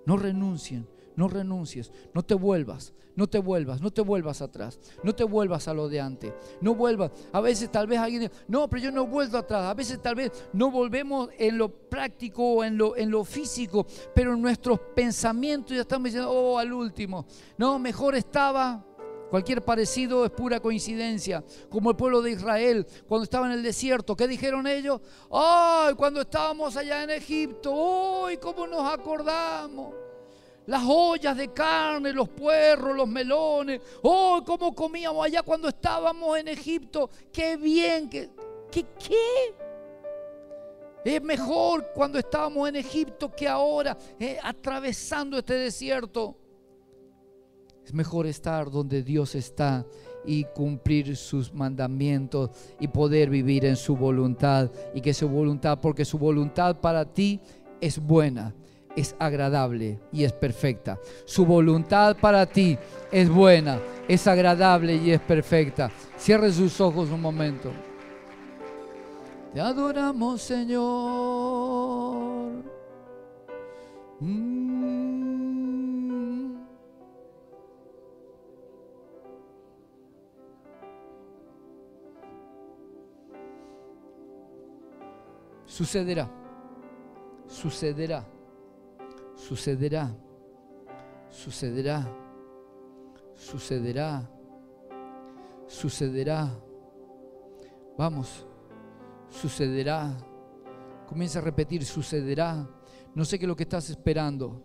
no 0.07 0.16
renuncien, 0.16 0.87
no 1.17 1.29
renuncies, 1.29 1.93
no 2.15 2.23
te 2.23 2.35
vuelvas, 2.35 2.95
no 3.15 3.27
te 3.27 3.39
vuelvas, 3.39 3.81
no 3.81 3.91
te 3.91 4.01
vuelvas 4.01 4.43
atrás, 4.43 4.79
no 5.03 5.15
te 5.15 5.25
vuelvas 5.25 5.69
a 5.69 5.75
lo 5.75 5.89
de 5.89 6.01
antes, 6.01 6.33
no 6.61 6.75
vuelvas. 6.75 7.11
A 7.33 7.41
veces 7.41 7.71
tal 7.71 7.87
vez 7.87 7.99
alguien 7.99 8.23
dice, 8.23 8.35
no, 8.49 8.69
pero 8.69 8.83
yo 8.83 8.91
no 8.91 9.07
vuelvo 9.07 9.39
atrás, 9.39 9.65
a 9.65 9.75
veces 9.75 10.01
tal 10.01 10.15
vez 10.15 10.33
no 10.53 10.71
volvemos 10.71 11.29
en 11.39 11.59
lo 11.59 11.69
práctico 11.69 12.55
o 12.55 12.65
en 12.65 12.79
lo, 12.79 13.25
físico, 13.25 13.87
pero 14.15 14.35
en 14.35 14.43
nuestros 14.43 14.81
pensamientos 14.95 15.75
ya 15.75 15.83
estamos 15.83 16.07
diciendo, 16.07 16.31
oh, 16.31 16.59
al 16.59 16.73
último, 16.73 17.27
no, 17.59 17.79
mejor 17.79 18.15
estaba 18.15 18.87
Cualquier 19.33 19.65
parecido 19.65 20.27
es 20.27 20.31
pura 20.31 20.61
coincidencia, 20.61 21.43
como 21.71 21.89
el 21.89 21.97
pueblo 21.97 22.21
de 22.21 22.33
Israel 22.33 22.87
cuando 23.09 23.25
estaba 23.25 23.47
en 23.47 23.53
el 23.53 23.63
desierto. 23.63 24.15
¿Qué 24.15 24.29
dijeron 24.29 24.67
ellos? 24.67 25.01
¡Ay, 25.31 25.95
cuando 25.95 26.21
estábamos 26.21 26.77
allá 26.77 27.03
en 27.03 27.09
Egipto! 27.09 28.27
¡Ay, 28.27 28.37
cómo 28.37 28.67
nos 28.67 28.93
acordamos! 28.93 29.95
Las 30.67 30.83
ollas 30.87 31.37
de 31.37 31.49
carne, 31.49 32.13
los 32.13 32.29
puerros, 32.29 32.97
los 32.97 33.09
melones. 33.09 33.81
Oh, 34.03 34.43
cómo 34.45 34.75
comíamos 34.75 35.27
allá 35.27 35.43
cuando 35.43 35.69
estábamos 35.69 36.39
en 36.39 36.49
Egipto. 36.49 37.11
Qué 37.33 37.57
bien, 37.57 38.09
que, 38.09 38.31
qué, 38.71 38.85
qué. 38.99 39.55
Es 41.05 41.23
mejor 41.23 41.91
cuando 41.95 42.19
estábamos 42.19 42.69
en 42.69 42.77
Egipto 42.77 43.35
que 43.35 43.49
ahora 43.49 43.97
eh, 44.21 44.39
atravesando 44.43 45.39
este 45.39 45.55
desierto. 45.55 46.37
Es 47.85 47.93
mejor 47.93 48.27
estar 48.27 48.71
donde 48.71 49.03
Dios 49.03 49.35
está 49.35 49.85
y 50.25 50.45
cumplir 50.45 51.17
sus 51.17 51.53
mandamientos 51.53 52.51
y 52.79 52.87
poder 52.87 53.29
vivir 53.29 53.65
en 53.65 53.75
su 53.75 53.97
voluntad 53.97 54.71
y 54.95 55.01
que 55.01 55.13
su 55.13 55.29
voluntad, 55.29 55.81
porque 55.81 56.05
su 56.05 56.17
voluntad 56.17 56.81
para 56.81 57.05
ti 57.05 57.41
es 57.81 57.99
buena 57.99 58.55
es 58.97 59.14
agradable 59.18 59.99
y 60.12 60.24
es 60.24 60.32
perfecta. 60.32 60.99
Su 61.24 61.47
voluntad 61.47 62.16
para 62.16 62.47
ti 62.47 62.78
es 63.11 63.28
buena, 63.28 63.78
es 64.09 64.26
agradable 64.26 64.97
y 64.97 65.11
es 65.11 65.20
perfecta. 65.20 65.90
Cierre 66.16 66.53
sus 66.53 66.80
ojos 66.80 67.11
un 67.11 67.20
momento. 67.20 67.70
Te 69.53 69.61
adoramos, 69.61 70.40
Señor. 70.40 70.82
Mm. 74.20 74.62
Sucederá. 85.66 86.28
Sucederá 87.47 88.32
sucederá, 89.49 90.14
sucederá, 91.28 92.07
sucederá, 93.34 94.30
sucederá. 95.66 96.49
Vamos, 97.99 98.47
sucederá. 99.28 100.16
Comienza 101.07 101.40
a 101.40 101.43
repetir, 101.43 101.84
sucederá. 101.84 102.66
No 103.14 103.24
sé 103.24 103.38
qué 103.38 103.45
es 103.45 103.49
lo 103.49 103.57
que 103.57 103.64
estás 103.64 103.90
esperando. 103.90 104.62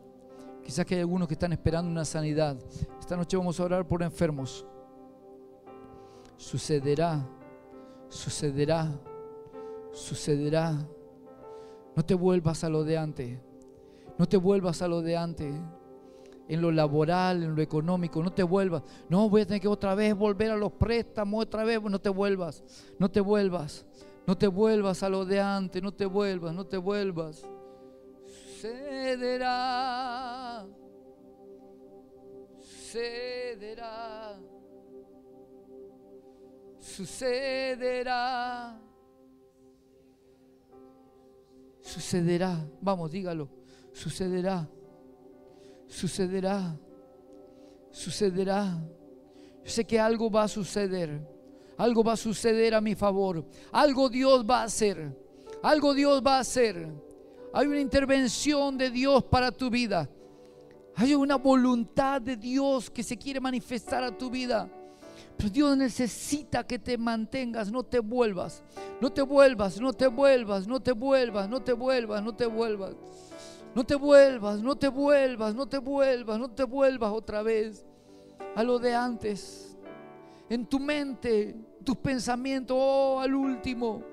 Quizás 0.64 0.86
que 0.86 0.96
hay 0.96 1.02
algunos 1.02 1.28
que 1.28 1.34
están 1.34 1.54
esperando 1.54 1.90
una 1.90 2.06
sanidad. 2.06 2.58
Esta 3.00 3.18
noche 3.18 3.36
vamos 3.36 3.60
a 3.60 3.64
orar 3.64 3.88
por 3.88 4.04
enfermos. 4.04 4.66
Sucederá, 6.38 7.28
sucederá, 8.10 8.92
sucederá. 9.92 10.74
No 11.96 12.06
te 12.06 12.14
vuelvas 12.14 12.64
a 12.64 12.70
lo 12.70 12.84
de 12.84 12.98
antes. 12.98 13.47
No 14.18 14.28
te 14.28 14.38
vuelvas 14.38 14.82
a 14.82 14.88
lo 14.88 15.02
de 15.02 15.16
antes. 15.16 15.54
En 16.50 16.62
lo 16.62 16.72
laboral, 16.72 17.44
en 17.44 17.56
lo 17.56 17.62
económico, 17.62 18.24
no 18.24 18.32
te 18.32 18.44
vuelvas. 18.44 18.82
No, 19.10 19.30
voy 19.30 19.42
a 19.42 19.46
tener 19.46 19.62
que 19.62 19.68
otra 19.68 19.96
vez 19.96 20.16
volver 20.16 20.52
a 20.52 20.56
los 20.56 20.72
préstamos, 20.72 21.44
otra 21.44 21.66
vez. 21.66 21.82
No 21.82 22.00
te 22.00 22.10
vuelvas, 22.10 22.64
no 22.98 23.12
te 23.12 23.20
vuelvas. 23.20 23.86
No 24.26 24.38
te 24.38 24.48
vuelvas 24.48 25.04
a 25.04 25.10
lo 25.10 25.26
de 25.26 25.40
antes, 25.40 25.82
no 25.82 25.94
te 25.94 26.06
vuelvas, 26.06 26.54
no 26.54 26.66
te 26.66 26.78
vuelvas. 26.78 27.46
Sucederá. 28.60 30.66
Sucederá. 32.60 34.40
Sucederá. 36.80 38.82
Sucederá. 41.82 42.68
Vamos, 42.82 43.12
dígalo. 43.12 43.57
Sucederá. 43.98 44.70
Sucederá. 45.88 46.78
Sucederá. 47.90 48.80
Yo 49.64 49.72
sé 49.72 49.86
que 49.86 50.00
algo 50.00 50.30
va 50.30 50.44
a 50.44 50.48
suceder. 50.48 51.20
Algo 51.78 52.04
va 52.04 52.14
a 52.14 52.18
suceder 52.18 52.76
a 52.76 52.82
mi 52.82 52.94
favor. 52.94 53.44
Algo 53.72 54.08
Dios 54.08 54.46
va 54.48 54.62
a 54.62 54.64
hacer. 54.66 55.18
Algo 55.64 55.96
Dios 55.96 56.22
va 56.24 56.38
a 56.38 56.42
hacer. 56.42 56.88
Hay 57.54 57.66
una 57.66 57.80
intervención 57.80 58.78
de 58.78 58.92
Dios 58.92 59.24
para 59.24 59.52
tu 59.52 59.72
vida. 59.72 60.08
Hay 60.96 61.16
una 61.16 61.38
voluntad 61.38 62.22
de 62.22 62.38
Dios 62.38 62.92
que 62.92 63.02
se 63.02 63.18
quiere 63.18 63.40
manifestar 63.40 64.04
a 64.04 64.16
tu 64.16 64.30
vida. 64.30 64.70
Pero 65.36 65.50
Dios 65.50 65.76
necesita 65.76 66.66
que 66.66 66.78
te 66.78 67.00
mantengas, 67.00 67.72
no 67.72 67.82
te 67.82 68.00
vuelvas. 68.00 68.64
No 69.02 69.12
te 69.12 69.24
vuelvas, 69.24 69.82
no 69.82 69.92
te 69.92 70.06
vuelvas, 70.06 70.68
no 70.68 70.80
te 70.80 70.92
vuelvas, 70.92 71.50
no 71.50 71.62
te 71.64 71.74
vuelvas, 71.74 72.24
no 72.24 72.36
te 72.36 72.46
vuelvas. 72.46 72.96
No 73.78 73.86
te 73.86 73.94
vuelvas, 73.94 74.60
no 74.64 74.76
te 74.76 74.88
vuelvas, 74.88 75.54
no 75.54 75.68
te 75.68 75.78
vuelvas, 75.78 76.40
no 76.40 76.50
te 76.50 76.64
vuelvas 76.64 77.12
otra 77.12 77.44
vez 77.44 77.86
a 78.56 78.64
lo 78.64 78.80
de 78.80 78.96
antes. 78.96 79.78
En 80.50 80.66
tu 80.66 80.80
mente, 80.80 81.56
tus 81.84 81.96
pensamientos, 81.98 82.76
oh, 82.76 83.20
al 83.20 83.36
último. 83.36 84.04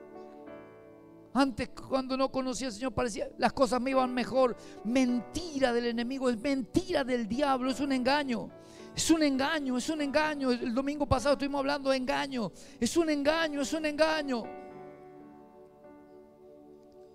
Antes, 1.32 1.70
cuando 1.70 2.14
no 2.14 2.30
conocía 2.30 2.66
al 2.66 2.74
Señor, 2.74 2.92
parecía 2.92 3.30
las 3.38 3.54
cosas 3.54 3.80
me 3.80 3.92
iban 3.92 4.12
mejor. 4.12 4.54
Mentira 4.84 5.72
del 5.72 5.86
enemigo, 5.86 6.28
es 6.28 6.38
mentira 6.38 7.02
del 7.02 7.26
diablo, 7.26 7.70
es 7.70 7.80
un 7.80 7.92
engaño. 7.92 8.50
Es 8.94 9.10
un 9.10 9.22
engaño, 9.22 9.78
es 9.78 9.88
un 9.88 10.02
engaño. 10.02 10.50
El 10.50 10.74
domingo 10.74 11.06
pasado 11.06 11.36
estuvimos 11.36 11.60
hablando 11.60 11.88
de 11.88 11.96
engaño. 11.96 12.52
Es 12.78 12.98
un 12.98 13.08
engaño, 13.08 13.62
es 13.62 13.72
un 13.72 13.86
engaño. 13.86 14.44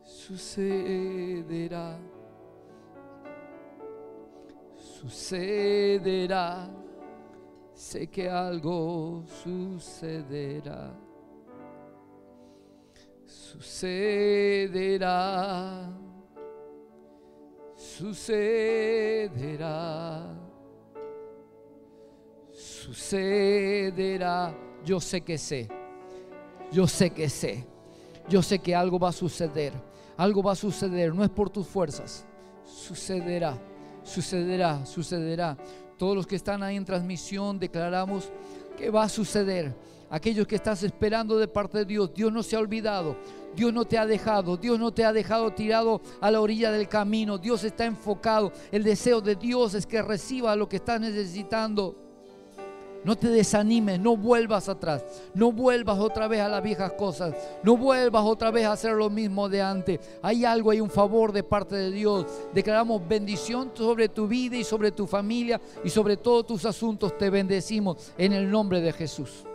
Sucederá. 0.03 1.99
Sucederá. 4.99 6.67
Sé 7.73 8.07
que 8.07 8.29
algo 8.29 9.23
sucederá. 9.41 10.93
Sucederá. 13.25 13.79
Sucederá. 17.75 18.27
Sucederá. 22.51 24.53
Yo 24.83 24.99
sé 24.99 25.21
que 25.21 25.37
sé. 25.37 25.69
Yo 26.73 26.85
sé 26.87 27.11
que 27.11 27.29
sé. 27.29 27.65
Yo 28.27 28.41
sé 28.41 28.59
que 28.59 28.75
algo 28.75 28.99
va 28.99 29.07
a 29.09 29.13
suceder. 29.13 29.71
Algo 30.17 30.43
va 30.43 30.51
a 30.51 30.55
suceder. 30.55 31.15
No 31.15 31.23
es 31.23 31.29
por 31.29 31.49
tus 31.49 31.67
fuerzas. 31.67 32.25
Sucederá. 32.65 33.68
Sucederá. 34.09 34.85
Sucederá. 34.85 35.57
Todos 35.97 36.15
los 36.15 36.27
que 36.27 36.35
están 36.35 36.63
ahí 36.63 36.75
en 36.75 36.85
transmisión 36.85 37.59
declaramos 37.59 38.31
que 38.77 38.89
va 38.89 39.03
a 39.03 39.09
suceder. 39.09 39.75
Aquellos 40.09 40.47
que 40.47 40.55
estás 40.55 40.81
esperando 40.81 41.37
de 41.37 41.47
parte 41.47 41.79
de 41.79 41.85
Dios, 41.85 42.11
Dios 42.13 42.33
no 42.33 42.41
se 42.41 42.55
ha 42.55 42.59
olvidado. 42.59 43.15
Dios 43.55 43.71
no 43.71 43.85
te 43.85 43.97
ha 43.97 44.05
dejado, 44.05 44.57
Dios 44.57 44.79
no 44.79 44.91
te 44.91 45.05
ha 45.05 45.13
dejado 45.13 45.51
tirado 45.51 46.01
a 46.19 46.31
la 46.31 46.41
orilla 46.41 46.71
del 46.71 46.87
camino. 46.87 47.37
Dios 47.37 47.63
está 47.63 47.85
enfocado. 47.85 48.51
El 48.71 48.83
deseo 48.83 49.21
de 49.21 49.35
Dios 49.35 49.75
es 49.75 49.85
que 49.85 50.01
reciba 50.01 50.55
lo 50.55 50.67
que 50.67 50.77
estás 50.77 50.99
necesitando. 50.99 52.08
No 53.03 53.15
te 53.15 53.29
desanimes, 53.29 53.99
no 53.99 54.17
vuelvas 54.17 54.67
atrás, 54.67 55.05
no 55.33 55.51
vuelvas 55.51 55.99
otra 55.99 56.27
vez 56.27 56.41
a 56.41 56.49
las 56.49 56.61
viejas 56.61 56.93
cosas, 56.93 57.33
no 57.63 57.77
vuelvas 57.77 58.23
otra 58.25 58.51
vez 58.51 58.65
a 58.65 58.73
hacer 58.73 58.93
lo 58.93 59.09
mismo 59.09 59.47
de 59.47 59.61
antes. 59.61 59.99
Hay 60.21 60.43
algo, 60.45 60.71
hay 60.71 60.81
un 60.81 60.89
favor 60.89 61.31
de 61.31 61.43
parte 61.43 61.75
de 61.75 61.91
Dios. 61.91 62.25
Declaramos 62.53 63.07
bendición 63.07 63.71
sobre 63.73 64.09
tu 64.09 64.27
vida 64.27 64.57
y 64.57 64.63
sobre 64.63 64.91
tu 64.91 65.07
familia 65.07 65.61
y 65.83 65.89
sobre 65.89 66.17
todos 66.17 66.45
tus 66.45 66.65
asuntos. 66.65 67.17
Te 67.17 67.29
bendecimos 67.29 68.11
en 68.17 68.33
el 68.33 68.49
nombre 68.49 68.81
de 68.81 68.91
Jesús. 68.91 69.45